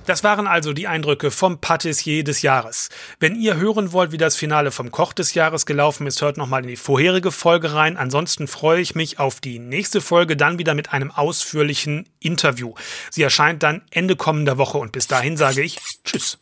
[0.06, 2.88] Das waren also die Eindrücke vom Patissier des Jahres.
[3.18, 6.62] Wenn ihr hören wollt, wie das Finale vom Koch des Jahres gelaufen ist, hört nochmal
[6.62, 7.96] in die vorherige Folge rein.
[7.96, 12.74] Ansonsten freue ich mich auf die nächste Folge, dann wieder mit einem ausführlichen Interview.
[13.10, 16.38] Sie erscheint dann Ende kommender Woche und bis dahin sage ich Tschüss.